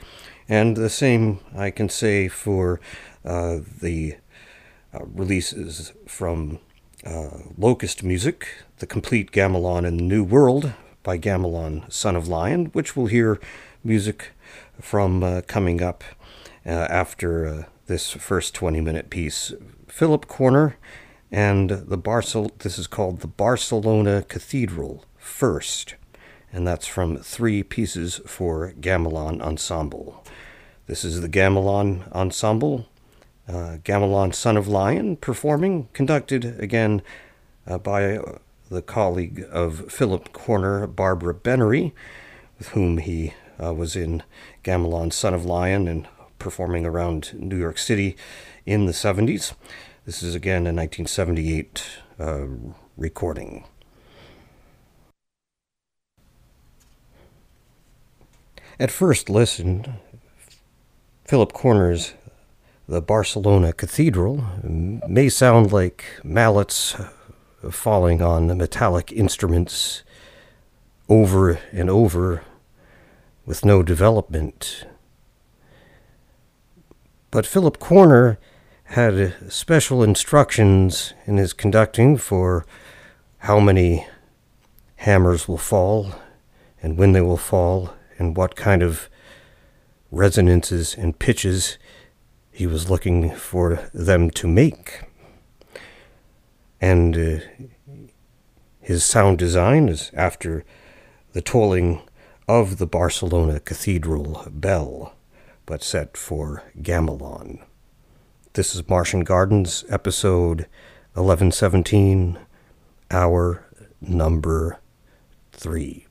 And 0.48 0.76
the 0.76 0.90
same 0.90 1.40
I 1.56 1.70
can 1.70 1.88
say 1.88 2.28
for 2.28 2.80
uh, 3.24 3.58
the 3.80 4.16
uh, 4.92 5.04
releases 5.06 5.92
from 6.06 6.58
uh, 7.04 7.38
Locust 7.56 8.02
Music, 8.02 8.48
The 8.78 8.86
Complete 8.86 9.30
Gamelan 9.30 9.86
in 9.86 9.96
the 9.96 10.02
New 10.02 10.24
World 10.24 10.72
by 11.02 11.18
Gamelan 11.18 11.90
Son 11.90 12.16
of 12.16 12.28
Lion, 12.28 12.66
which 12.66 12.96
we'll 12.96 13.06
hear 13.06 13.40
music 13.84 14.32
from 14.80 15.22
uh, 15.22 15.42
coming 15.46 15.80
up 15.80 16.02
uh, 16.64 16.70
after 16.70 17.66
this 17.86 18.10
first 18.10 18.54
20 18.54 18.80
minute 18.80 19.10
piece. 19.10 19.52
Philip 19.88 20.26
Corner 20.26 20.76
and 21.30 21.70
the 21.70 21.98
Barcel- 21.98 22.56
this 22.58 22.78
is 22.78 22.86
called 22.86 23.20
the 23.20 23.26
Barcelona 23.26 24.22
Cathedral 24.22 25.04
First 25.16 25.94
and 26.56 26.66
that's 26.66 26.86
from 26.86 27.18
Three 27.18 27.62
Pieces 27.62 28.18
for 28.24 28.72
Gamelan 28.80 29.42
Ensemble. 29.42 30.24
This 30.86 31.04
is 31.04 31.20
the 31.20 31.28
Gamelan 31.28 32.10
Ensemble, 32.12 32.86
uh, 33.46 33.76
Gamelan 33.84 34.34
Son 34.34 34.56
of 34.56 34.66
Lion, 34.66 35.16
performing, 35.16 35.90
conducted 35.92 36.58
again 36.58 37.02
uh, 37.66 37.76
by 37.76 38.18
the 38.70 38.80
colleague 38.80 39.46
of 39.52 39.92
Philip 39.92 40.32
Corner, 40.32 40.86
Barbara 40.86 41.34
Benary, 41.34 41.92
with 42.56 42.68
whom 42.68 42.96
he 42.98 43.34
uh, 43.62 43.74
was 43.74 43.94
in 43.94 44.22
Gamelan 44.64 45.12
Son 45.12 45.34
of 45.34 45.44
Lion 45.44 45.86
and 45.86 46.08
performing 46.38 46.86
around 46.86 47.34
New 47.34 47.58
York 47.58 47.76
City 47.76 48.16
in 48.64 48.86
the 48.86 48.92
70s. 48.92 49.52
This 50.06 50.22
is 50.22 50.34
again 50.34 50.62
a 50.62 50.72
1978 50.72 51.84
uh, 52.18 52.46
recording. 52.96 53.66
At 58.78 58.90
first 58.90 59.30
listen, 59.30 59.94
Philip 61.24 61.54
Corner's 61.54 62.12
The 62.86 63.00
Barcelona 63.00 63.72
Cathedral 63.72 64.44
may 64.62 65.30
sound 65.30 65.72
like 65.72 66.04
mallets 66.22 66.94
falling 67.70 68.20
on 68.20 68.54
metallic 68.58 69.10
instruments 69.12 70.02
over 71.08 71.58
and 71.72 71.88
over, 71.88 72.42
with 73.46 73.64
no 73.64 73.82
development. 73.82 74.84
But 77.30 77.46
Philip 77.46 77.78
Corner 77.78 78.38
had 78.84 79.34
special 79.50 80.02
instructions 80.02 81.14
in 81.24 81.38
his 81.38 81.54
conducting 81.54 82.18
for 82.18 82.66
how 83.38 83.58
many 83.58 84.06
hammers 84.96 85.48
will 85.48 85.56
fall 85.56 86.12
and 86.82 86.98
when 86.98 87.12
they 87.12 87.22
will 87.22 87.38
fall 87.38 87.95
and 88.18 88.36
what 88.36 88.56
kind 88.56 88.82
of 88.82 89.08
resonances 90.10 90.94
and 90.94 91.18
pitches 91.18 91.78
he 92.50 92.66
was 92.66 92.88
looking 92.88 93.34
for 93.34 93.90
them 93.92 94.30
to 94.30 94.48
make. 94.48 95.02
And 96.80 97.16
uh, 97.16 97.38
his 98.80 99.04
sound 99.04 99.38
design 99.38 99.88
is 99.88 100.10
after 100.14 100.64
the 101.32 101.42
tolling 101.42 102.02
of 102.48 102.78
the 102.78 102.86
Barcelona 102.86 103.60
Cathedral 103.60 104.46
bell, 104.50 105.14
but 105.66 105.82
set 105.82 106.16
for 106.16 106.62
gamelan. 106.80 107.62
This 108.52 108.74
is 108.74 108.88
Martian 108.88 109.20
Gardens, 109.20 109.84
episode 109.90 110.60
1117, 111.14 112.38
hour 113.10 113.66
number 114.00 114.78
three. 115.52 116.05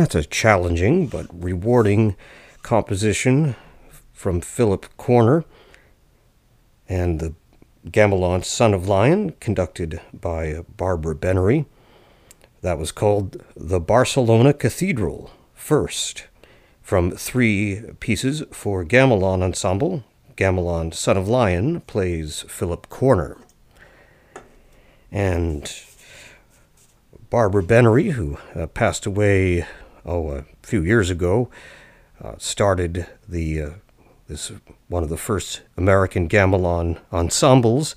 That's 0.00 0.14
a 0.14 0.24
challenging 0.24 1.08
but 1.08 1.26
rewarding 1.30 2.16
composition 2.62 3.54
from 4.14 4.40
Philip 4.40 4.86
Corner 4.96 5.44
and 6.88 7.20
the 7.20 7.34
Gamelan 7.86 8.42
Son 8.42 8.72
of 8.72 8.88
Lion, 8.88 9.32
conducted 9.40 10.00
by 10.14 10.64
Barbara 10.74 11.14
Benary. 11.14 11.66
That 12.62 12.78
was 12.78 12.92
called 12.92 13.44
The 13.54 13.78
Barcelona 13.78 14.54
Cathedral 14.54 15.32
First, 15.52 16.28
from 16.80 17.10
three 17.10 17.82
pieces 18.00 18.42
for 18.52 18.86
Gamelan 18.86 19.42
Ensemble. 19.42 20.02
Gamelan 20.34 20.94
Son 20.94 21.18
of 21.18 21.28
Lion 21.28 21.82
plays 21.82 22.46
Philip 22.48 22.88
Corner. 22.88 23.36
And 25.12 25.70
Barbara 27.28 27.62
Benary, 27.62 28.12
who 28.12 28.38
uh, 28.54 28.66
passed 28.66 29.04
away 29.04 29.66
oh 30.04 30.30
a 30.30 30.44
few 30.62 30.82
years 30.82 31.10
ago, 31.10 31.50
uh, 32.22 32.34
started 32.38 33.06
the 33.28 33.62
uh, 33.62 33.70
this 34.28 34.52
one 34.88 35.02
of 35.02 35.08
the 35.08 35.16
first 35.16 35.62
American 35.76 36.28
gamelan 36.28 37.00
ensembles, 37.12 37.96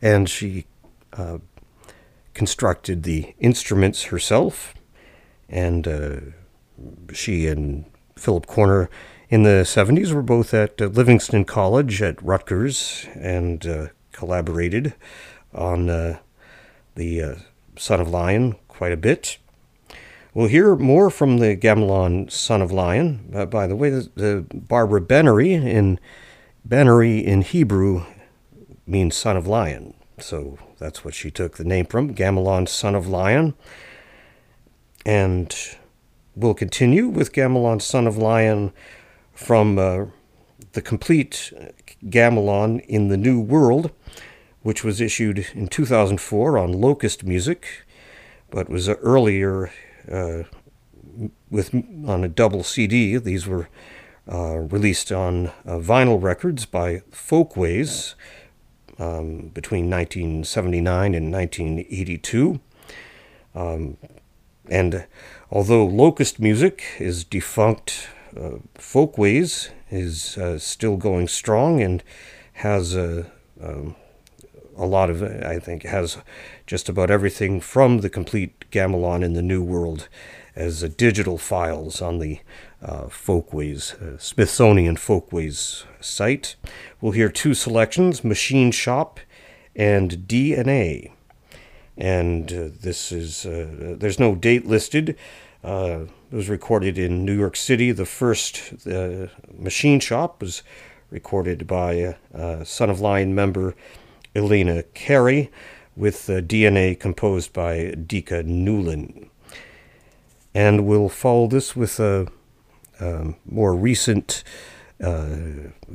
and 0.00 0.28
she 0.28 0.66
uh, 1.14 1.38
constructed 2.34 3.02
the 3.02 3.34
instruments 3.38 4.04
herself, 4.04 4.74
and 5.48 5.88
uh, 5.88 6.20
she 7.12 7.48
and 7.48 7.84
Philip 8.16 8.46
Corner 8.46 8.90
in 9.28 9.42
the 9.42 9.62
70s 9.64 10.12
were 10.12 10.22
both 10.22 10.54
at 10.54 10.80
uh, 10.80 10.86
Livingston 10.86 11.44
College 11.44 12.00
at 12.02 12.22
Rutgers 12.22 13.06
and 13.14 13.66
uh, 13.66 13.86
collaborated 14.12 14.94
on 15.54 15.86
the 15.86 17.38
Son 17.76 18.00
of 18.00 18.08
Lion 18.08 18.56
quite 18.68 18.92
a 18.92 18.96
bit. 18.96 19.38
We'll 20.38 20.46
hear 20.46 20.76
more 20.76 21.10
from 21.10 21.38
the 21.38 21.56
Gamelan 21.56 22.30
Son 22.30 22.62
of 22.62 22.70
Lion. 22.70 23.28
Uh, 23.34 23.44
by 23.44 23.66
the 23.66 23.74
way, 23.74 23.90
the, 23.90 24.08
the 24.14 24.46
Barbara 24.54 25.00
Benary 25.00 25.50
in 25.50 25.98
Benary 26.64 27.24
in 27.24 27.42
Hebrew 27.42 28.04
means 28.86 29.16
son 29.16 29.36
of 29.36 29.48
lion. 29.48 29.94
So 30.20 30.56
that's 30.78 31.04
what 31.04 31.14
she 31.14 31.32
took 31.32 31.56
the 31.56 31.64
name 31.64 31.86
from, 31.86 32.14
Gamelan 32.14 32.68
Son 32.68 32.94
of 32.94 33.08
Lion. 33.08 33.54
And 35.04 35.52
we'll 36.36 36.54
continue 36.54 37.08
with 37.08 37.32
Gamelan 37.32 37.82
Son 37.82 38.06
of 38.06 38.16
Lion 38.16 38.72
from 39.34 39.76
uh, 39.76 40.04
the 40.74 40.82
complete 40.82 41.52
Gamelan 42.04 42.86
in 42.86 43.08
the 43.08 43.16
New 43.16 43.40
World, 43.40 43.90
which 44.62 44.84
was 44.84 45.00
issued 45.00 45.48
in 45.52 45.66
2004 45.66 46.56
on 46.56 46.80
Locust 46.80 47.24
Music, 47.24 47.84
but 48.50 48.70
was 48.70 48.88
earlier 48.88 49.72
uh, 50.10 50.42
with 51.50 51.74
on 51.74 52.24
a 52.24 52.28
double 52.28 52.62
CD. 52.62 53.16
These 53.16 53.46
were 53.46 53.68
uh, 54.30 54.58
released 54.58 55.10
on 55.10 55.46
uh, 55.46 55.78
vinyl 55.78 56.22
records 56.22 56.66
by 56.66 57.02
Folkways 57.10 58.14
um, 58.98 59.48
between 59.48 59.88
1979 59.88 61.14
and 61.14 61.32
1982. 61.32 62.60
Um, 63.54 63.96
and 64.68 65.06
although 65.50 65.86
Locust 65.86 66.38
Music 66.40 66.84
is 66.98 67.24
defunct, 67.24 68.08
uh, 68.38 68.58
Folkways 68.74 69.70
is 69.90 70.38
still 70.58 70.98
going 70.98 71.26
strong 71.26 71.80
and 71.80 72.02
has 72.52 72.94
a, 72.94 73.30
um, 73.62 73.96
a 74.76 74.84
lot 74.84 75.08
of, 75.08 75.22
I 75.22 75.58
think, 75.58 75.84
has 75.84 76.18
just 76.66 76.90
about 76.90 77.10
everything 77.10 77.60
from 77.60 78.00
the 78.00 78.10
complete 78.10 78.57
gamelan 78.70 79.22
in 79.22 79.34
the 79.34 79.42
New 79.42 79.62
World 79.62 80.08
as 80.58 80.82
uh, 80.82 80.88
digital 80.96 81.38
files 81.38 82.02
on 82.02 82.18
the 82.18 82.40
uh, 82.82 83.08
Folkways, 83.08 83.94
uh, 83.94 84.18
Smithsonian 84.18 84.96
Folkways 84.96 85.84
site. 86.00 86.56
We'll 87.00 87.12
hear 87.12 87.28
two 87.28 87.54
selections 87.54 88.24
Machine 88.24 88.72
Shop 88.72 89.20
and 89.76 90.10
DNA. 90.26 91.12
And 91.96 92.52
uh, 92.52 92.68
this 92.80 93.12
is, 93.12 93.46
uh, 93.46 93.96
there's 93.98 94.18
no 94.18 94.34
date 94.34 94.66
listed. 94.66 95.16
Uh, 95.62 96.06
it 96.30 96.36
was 96.36 96.48
recorded 96.48 96.98
in 96.98 97.24
New 97.24 97.36
York 97.36 97.56
City. 97.56 97.90
The 97.90 98.06
first 98.06 98.86
Machine 99.52 99.98
Shop 99.98 100.40
was 100.40 100.62
recorded 101.10 101.66
by 101.66 102.16
Son 102.64 102.90
of 102.90 103.00
Lion 103.00 103.34
member 103.34 103.74
Elena 104.36 104.82
Carey 104.82 105.50
with 105.98 106.26
DNA 106.26 106.98
composed 106.98 107.52
by 107.52 107.94
Dika 107.96 108.44
Newlin. 108.44 109.28
And 110.54 110.86
we'll 110.86 111.08
follow 111.08 111.48
this 111.48 111.76
with 111.76 112.00
a, 112.00 112.28
a 113.00 113.34
more 113.44 113.74
recent 113.74 114.44
uh, 115.02 115.36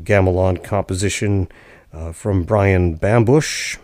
gamelan 0.03 0.63
composition 0.63 1.47
uh, 1.93 2.11
from 2.11 2.43
Brian 2.43 2.97
Baumbusch. 2.97 3.77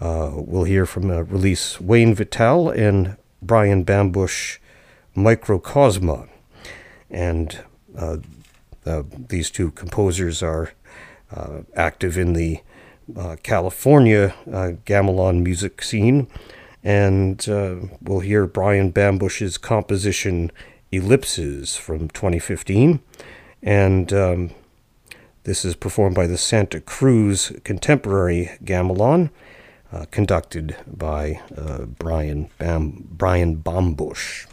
Uh, 0.00 0.32
we'll 0.34 0.64
hear 0.64 0.86
from 0.86 1.10
a 1.10 1.24
release 1.24 1.80
Wayne 1.80 2.14
Vitale 2.14 2.70
and 2.70 3.16
Brian 3.42 3.84
Baumbusch 3.84 4.58
Microcosma. 5.16 6.28
And 7.10 7.58
uh, 7.96 8.18
uh, 8.86 9.02
these 9.28 9.50
two 9.50 9.70
composers 9.72 10.42
are 10.42 10.72
uh, 11.34 11.60
active 11.74 12.16
in 12.16 12.32
the 12.32 12.60
uh, 13.16 13.36
California 13.42 14.34
uh, 14.46 14.72
gamelan 14.84 15.42
music 15.42 15.82
scene, 15.82 16.26
and 16.82 17.48
uh, 17.48 17.76
we'll 18.02 18.20
hear 18.20 18.46
Brian 18.46 18.92
Baumbusch's 18.92 19.58
composition 19.58 20.50
Ellipses 20.92 21.76
from 21.76 22.08
2015, 22.08 23.00
and 23.62 24.12
um, 24.12 24.50
this 25.44 25.64
is 25.64 25.76
performed 25.76 26.14
by 26.16 26.26
the 26.26 26.38
Santa 26.38 26.80
Cruz 26.80 27.52
Contemporary 27.64 28.50
Gamelan, 28.64 29.30
uh, 29.92 30.06
conducted 30.10 30.76
by 30.86 31.40
uh, 31.56 31.84
Brian 31.84 32.50
Bam- 32.58 33.08
Brian 33.10 33.56
Baumbusch. 33.56 34.46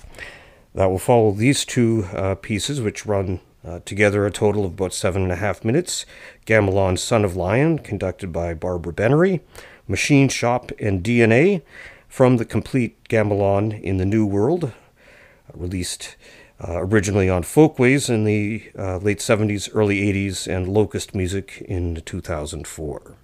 That 0.75 0.91
will 0.91 0.99
follow 0.99 1.31
these 1.31 1.65
two 1.65 2.07
pieces, 2.43 2.81
which 2.81 3.05
run 3.05 3.39
uh, 3.67 3.79
together 3.85 4.25
a 4.25 4.31
total 4.31 4.65
of 4.65 4.73
about 4.73 4.93
seven 4.93 5.23
and 5.23 5.31
a 5.31 5.35
half 5.35 5.65
minutes. 5.65 6.05
Gamelan 6.45 6.97
Son 6.97 7.25
of 7.25 7.35
Lion, 7.35 7.79
conducted 7.79 8.31
by 8.31 8.53
Barbara 8.53 8.93
Benary, 8.93 9.41
Machine 9.87 10.29
Shop 10.29 10.71
and 10.79 11.03
DNA 11.03 11.61
from 12.07 12.37
the 12.37 12.45
complete 12.45 13.03
Gamelan 13.09 13.81
in 13.81 13.97
the 13.97 14.05
New 14.05 14.25
World, 14.25 14.65
uh, 14.65 14.71
released 15.53 16.15
uh, 16.65 16.81
originally 16.81 17.29
on 17.29 17.43
Folkways 17.43 18.09
in 18.09 18.23
the 18.23 18.71
uh, 18.77 18.97
late 18.97 19.19
70s, 19.19 19.69
early 19.73 20.01
80s, 20.01 20.47
and 20.47 20.67
Locust 20.67 21.13
Music 21.13 21.63
in 21.67 22.01
2004. 22.05 23.15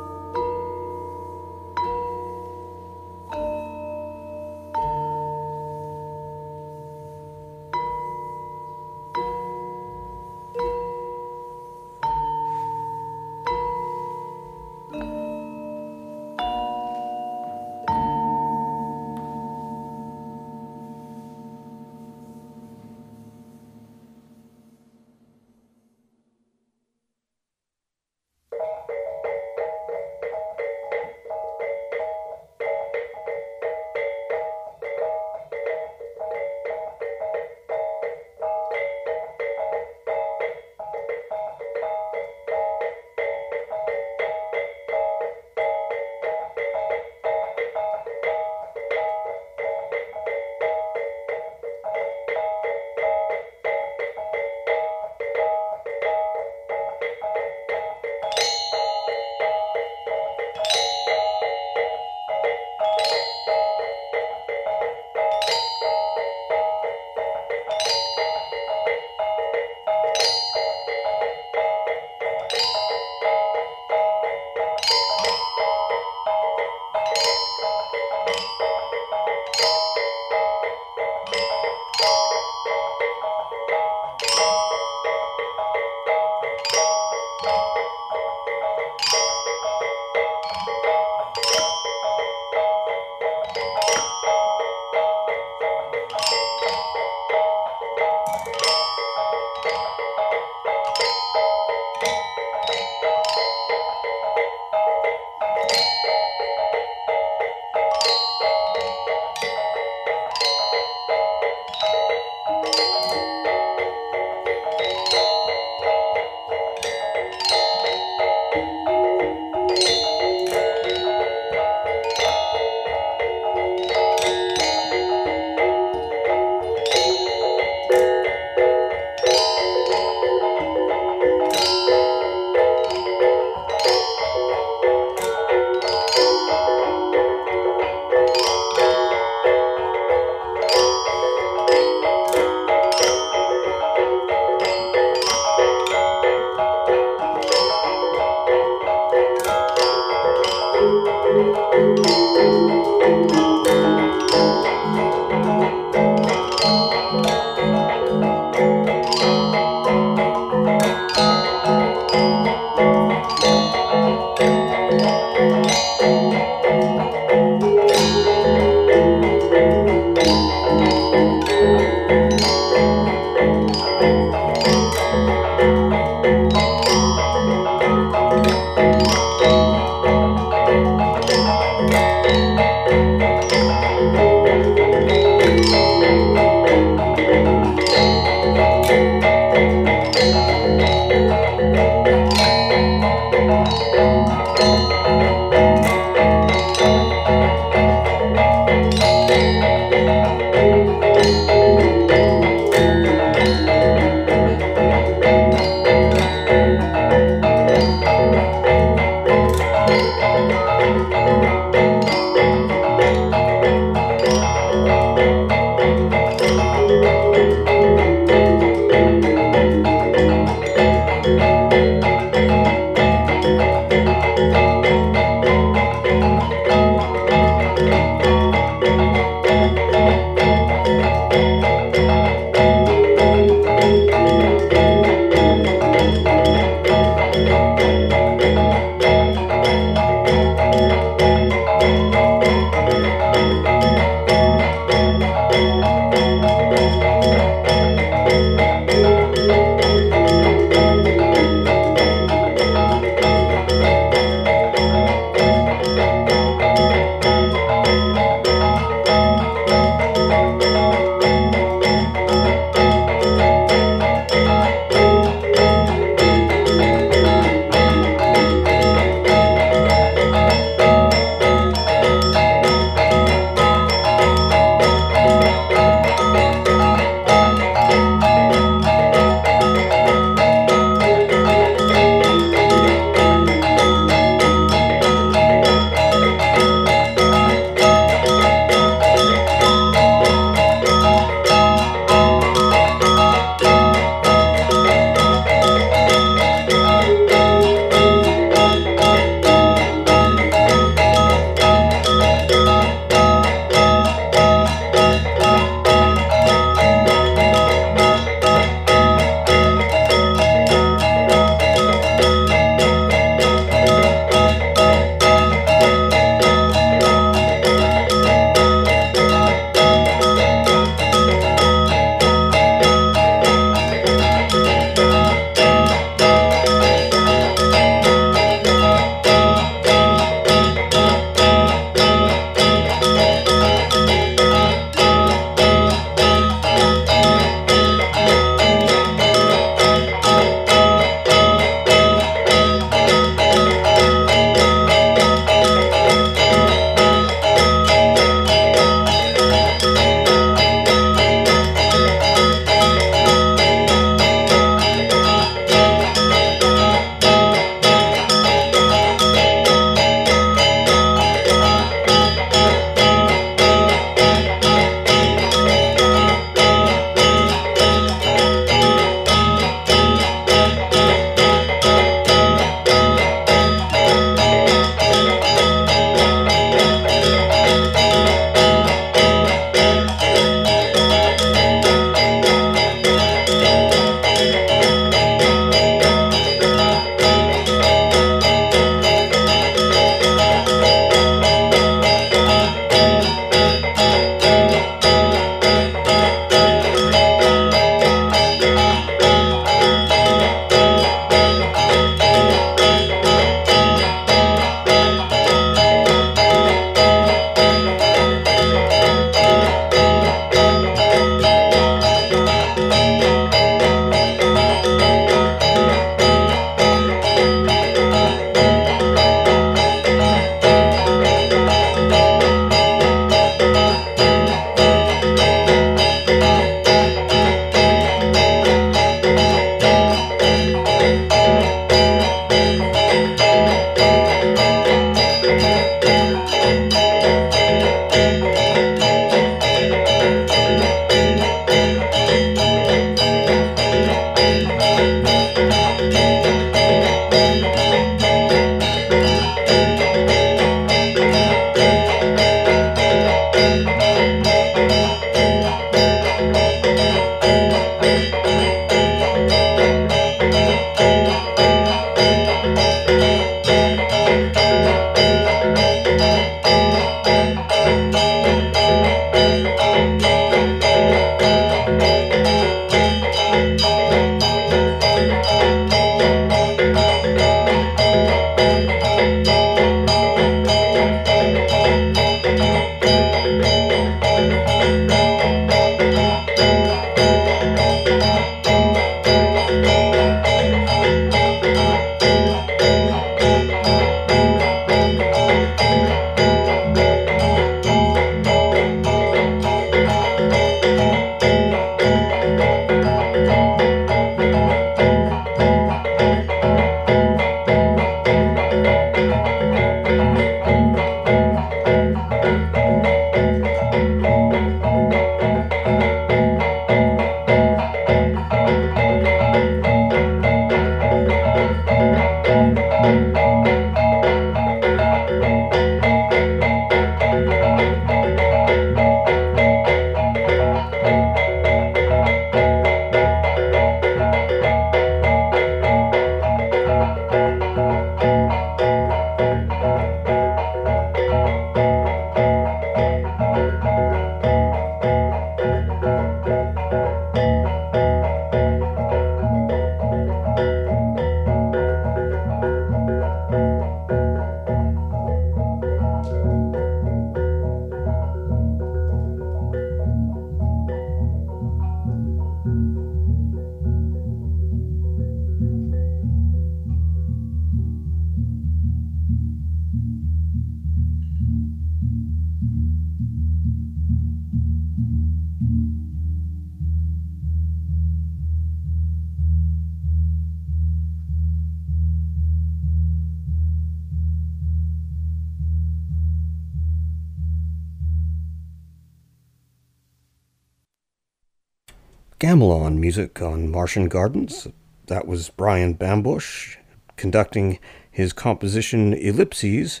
Gamelan 592.62 592.98
music 592.98 593.42
on 593.42 593.72
Martian 593.72 594.06
Gardens. 594.06 594.68
That 595.08 595.26
was 595.26 595.50
Brian 595.50 595.96
Baumbusch 595.96 596.76
conducting 597.16 597.80
his 598.08 598.32
composition 598.32 599.12
Ellipses 599.14 600.00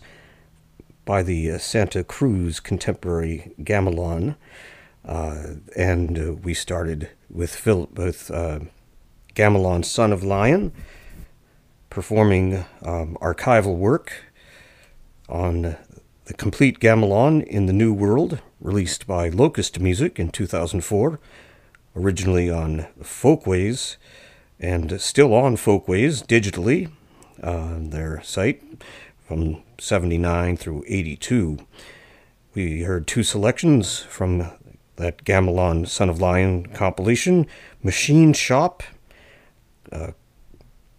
by 1.04 1.24
the 1.24 1.50
uh, 1.50 1.58
Santa 1.58 2.04
Cruz 2.04 2.60
Contemporary 2.60 3.52
Gamelan. 3.60 4.36
Uh, 5.04 5.54
and 5.76 6.16
uh, 6.16 6.34
we 6.34 6.54
started 6.54 7.10
with, 7.28 7.52
Phil, 7.52 7.88
with 7.94 8.30
uh, 8.30 8.60
Son 9.82 10.12
of 10.12 10.22
Lion 10.22 10.72
performing 11.90 12.64
um, 12.84 13.18
archival 13.20 13.76
work 13.76 14.12
on 15.28 15.76
the 16.26 16.34
complete 16.34 16.78
gamelan 16.78 17.44
in 17.44 17.66
the 17.66 17.72
New 17.72 17.92
World, 17.92 18.40
released 18.60 19.08
by 19.08 19.28
Locust 19.28 19.80
Music 19.80 20.20
in 20.20 20.30
2004 20.30 21.18
originally 21.96 22.50
on 22.50 22.86
Folkways 23.02 23.96
and 24.60 25.00
still 25.00 25.34
on 25.34 25.56
Folkways 25.56 26.22
digitally, 26.22 26.90
on 27.42 27.90
their 27.90 28.22
site 28.22 28.62
from 29.26 29.62
79 29.78 30.56
through 30.56 30.84
82. 30.86 31.58
We 32.54 32.82
heard 32.82 33.06
two 33.06 33.22
selections 33.22 33.98
from 33.98 34.50
that 34.96 35.24
Gamelan 35.24 35.88
Son 35.88 36.08
of 36.08 36.20
Lion 36.20 36.66
compilation 36.66 37.46
Machine 37.82 38.32
Shop, 38.32 38.82
uh, 39.90 40.12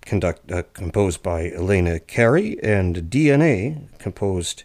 conduct, 0.01 0.51
uh, 0.51 0.63
composed 0.73 1.23
by 1.23 1.51
Elena 1.51 1.99
Carey, 1.99 2.61
and 2.61 2.95
DNA, 3.09 3.88
composed 3.99 4.63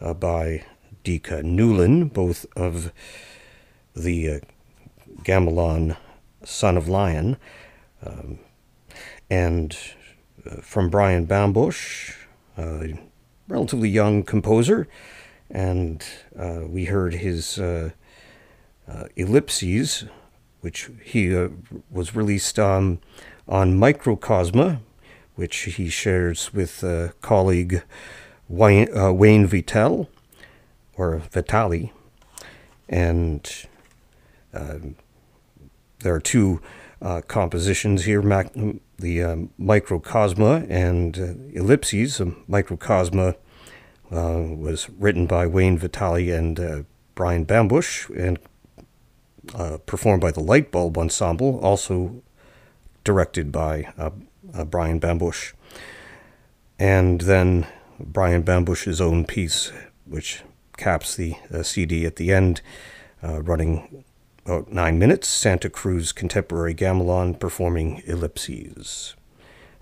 uh, 0.00 0.14
by 0.14 0.64
Dika 1.04 1.42
Newlin, 1.42 2.12
both 2.12 2.46
of 2.56 2.92
the 3.94 4.40
uh, 5.22 5.24
Gamelan, 5.24 5.96
Son 6.44 6.76
of 6.76 6.88
Lion, 6.88 7.36
um, 8.04 8.38
and 9.30 9.76
uh, 10.44 10.56
from 10.56 10.90
Brian 10.90 11.26
Baumbusch, 11.26 12.14
a 12.58 12.98
relatively 13.48 13.88
young 13.88 14.22
composer, 14.22 14.88
and 15.50 16.04
uh, 16.38 16.62
we 16.66 16.86
heard 16.86 17.14
his 17.14 17.58
uh, 17.58 17.90
uh 18.88 19.04
Ellipses, 19.16 20.08
which 20.60 20.90
he 21.02 21.36
uh, 21.36 21.48
was 21.90 22.14
released 22.14 22.58
on 22.58 22.98
on 23.48 23.78
Microcosma, 23.78 24.80
which 25.34 25.56
he 25.56 25.88
shares 25.88 26.52
with 26.52 26.82
uh, 26.84 27.08
colleague 27.20 27.82
Wayne, 28.48 28.88
Wayne 29.16 29.46
Vitale, 29.46 30.08
or 30.96 31.18
Vitali, 31.30 31.92
and 32.88 33.66
um, 34.54 34.96
there 36.02 36.14
are 36.14 36.20
two 36.20 36.60
uh, 37.00 37.20
compositions 37.22 38.04
here 38.04 38.22
mac- 38.22 38.52
the 38.98 39.22
um, 39.22 39.50
Microcosma 39.60 40.66
and 40.70 41.18
uh, 41.18 41.60
Ellipses. 41.60 42.20
Um, 42.20 42.44
Microcosma 42.48 43.34
uh, 44.10 44.40
was 44.56 44.88
written 44.90 45.26
by 45.26 45.46
Wayne 45.46 45.78
Vitale 45.78 46.30
and 46.30 46.60
uh, 46.60 46.82
Brian 47.14 47.44
Baumbusch 47.44 48.08
and 48.16 48.38
uh, 49.54 49.78
performed 49.86 50.20
by 50.20 50.30
the 50.30 50.40
Lightbulb 50.40 50.96
Ensemble, 50.96 51.58
also 51.60 52.22
directed 53.04 53.50
by 53.50 53.92
uh, 53.98 54.10
Brian 54.64 55.00
Baumbusch. 55.00 55.52
And 56.78 57.22
then 57.22 57.66
Brian 57.98 58.44
Baumbusch's 58.44 59.00
own 59.00 59.24
piece, 59.24 59.72
which 60.04 60.42
caps 60.76 61.16
the 61.16 61.36
CD 61.62 62.06
at 62.06 62.16
the 62.16 62.32
end, 62.32 62.60
running 63.22 64.04
about 64.44 64.72
nine 64.72 64.98
minutes, 64.98 65.28
Santa 65.28 65.70
Cruz 65.70 66.10
Contemporary 66.10 66.74
Gamelan 66.74 67.38
performing 67.38 68.02
Ellipses. 68.06 69.14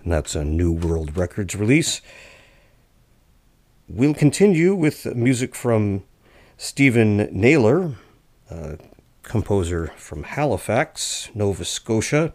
And 0.02 0.12
that's 0.12 0.34
a 0.34 0.44
New 0.44 0.72
World 0.72 1.16
Records 1.16 1.54
release. 1.54 2.02
We'll 3.88 4.14
continue 4.14 4.74
with 4.74 5.06
music 5.16 5.54
from 5.54 6.04
Stephen 6.58 7.28
Naylor, 7.32 7.94
a 8.50 8.78
composer 9.22 9.92
from 9.96 10.24
Halifax, 10.24 11.30
Nova 11.34 11.64
Scotia, 11.64 12.34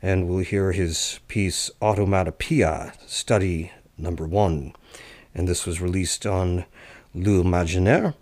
and 0.00 0.28
we'll 0.28 0.44
hear 0.44 0.70
his 0.70 1.18
piece 1.26 1.70
Automatopoeia, 1.82 2.92
study 3.08 3.72
number 3.98 4.24
one. 4.24 4.72
And 5.34 5.48
this 5.48 5.66
was 5.66 5.80
released 5.80 6.26
on 6.26 6.64
L'Imaginaire 7.12 8.14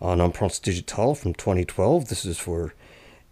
on 0.00 0.18
Empreintes 0.18 0.60
Digitales 0.60 1.20
from 1.20 1.34
2012. 1.34 2.08
This 2.08 2.24
is 2.24 2.38
for 2.38 2.74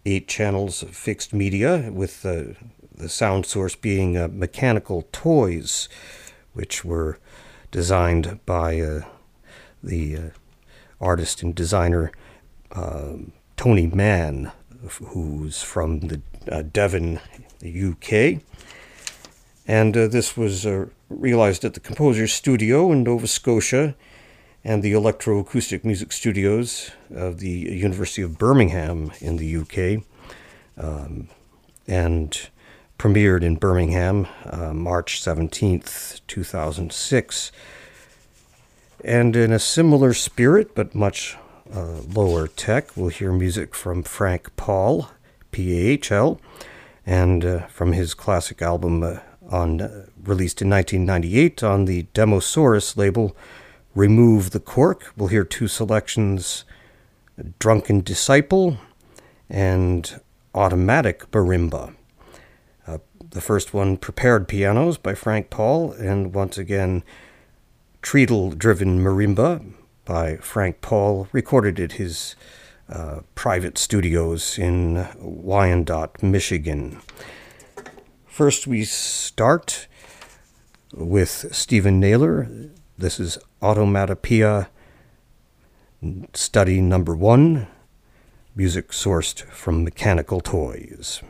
eight 0.05 0.27
channels 0.27 0.81
of 0.81 0.95
fixed 0.95 1.33
media, 1.33 1.89
with 1.91 2.21
the, 2.21 2.55
the 2.95 3.09
sound 3.09 3.45
source 3.45 3.75
being 3.75 4.17
uh, 4.17 4.27
mechanical 4.31 5.07
toys, 5.11 5.89
which 6.53 6.83
were 6.85 7.19
designed 7.71 8.39
by 8.45 8.79
uh, 8.79 9.01
the 9.83 10.15
uh, 10.15 10.21
artist 10.99 11.43
and 11.43 11.55
designer 11.55 12.11
um, 12.71 13.31
Tony 13.57 13.87
Mann, 13.87 14.51
who's 14.87 15.61
from 15.61 15.99
the 15.99 16.21
uh, 16.49 16.61
Devon, 16.61 17.19
the 17.59 17.91
UK. 17.91 18.41
And 19.67 19.95
uh, 19.95 20.07
this 20.07 20.35
was 20.35 20.65
realized 21.09 21.65
at 21.65 21.73
the 21.73 21.79
Composer's 21.79 22.33
Studio 22.33 22.91
in 22.91 23.03
Nova 23.03 23.27
Scotia 23.27 23.95
and 24.63 24.83
the 24.83 24.91
Electroacoustic 24.91 25.83
Music 25.83 26.11
Studios 26.11 26.91
of 27.13 27.39
the 27.39 27.49
University 27.49 28.21
of 28.21 28.37
Birmingham 28.37 29.11
in 29.19 29.37
the 29.37 29.55
UK, 29.55 30.03
um, 30.77 31.29
and 31.87 32.49
premiered 32.97 33.41
in 33.41 33.55
Birmingham 33.55 34.27
uh, 34.45 34.73
March 34.73 35.21
17th, 35.21 36.21
2006. 36.27 37.51
And 39.03 39.35
in 39.35 39.53
a 39.53 39.59
similar 39.59 40.13
spirit, 40.13 40.75
but 40.75 40.93
much 40.93 41.37
uh, 41.73 42.01
lower 42.13 42.47
tech, 42.47 42.95
we'll 42.97 43.09
hear 43.09 43.31
music 43.31 43.73
from 43.73 44.03
Frank 44.03 44.55
Pahl, 44.57 45.11
P-A-H-L, 45.51 46.39
and 47.05 47.45
uh, 47.45 47.59
from 47.67 47.93
his 47.93 48.13
classic 48.13 48.61
album 48.61 49.01
uh, 49.03 49.19
on 49.49 49.81
uh, 49.81 50.05
released 50.21 50.61
in 50.61 50.69
1998 50.69 51.63
on 51.63 51.85
the 51.85 52.03
Demosaurus 52.13 52.97
label, 52.97 53.35
Remove 53.99 54.51
the 54.51 54.61
Cork. 54.61 55.11
We'll 55.17 55.27
hear 55.27 55.43
two 55.43 55.67
selections 55.67 56.63
Drunken 57.59 57.99
Disciple 57.99 58.77
and 59.49 60.21
Automatic 60.55 61.29
Marimba. 61.31 61.93
Uh, 62.87 62.99
the 63.31 63.41
first 63.41 63.73
one, 63.73 63.97
Prepared 63.97 64.47
Pianos 64.47 64.97
by 64.97 65.15
Frank 65.15 65.49
Pahl, 65.49 65.91
and 65.91 66.33
once 66.33 66.57
again, 66.57 67.03
Treadle 68.01 68.51
Driven 68.51 69.03
Marimba 69.03 69.69
by 70.05 70.37
Frank 70.37 70.79
Pahl, 70.79 71.27
recorded 71.33 71.77
at 71.77 71.93
his 71.93 72.37
uh, 72.87 73.19
private 73.35 73.77
studios 73.77 74.57
in 74.57 75.09
Wyandotte, 75.19 76.23
Michigan. 76.23 77.01
First, 78.25 78.65
we 78.65 78.85
start 78.85 79.89
with 80.93 81.53
Stephen 81.53 81.99
Naylor. 81.99 82.47
This 82.99 83.17
is 83.17 83.37
Automatopoeia 83.61 84.67
Study 86.33 86.81
Number 86.81 87.15
One, 87.15 87.67
music 88.57 88.89
sourced 88.89 89.41
from 89.43 89.85
Mechanical 89.85 90.41
Toys. 90.41 91.23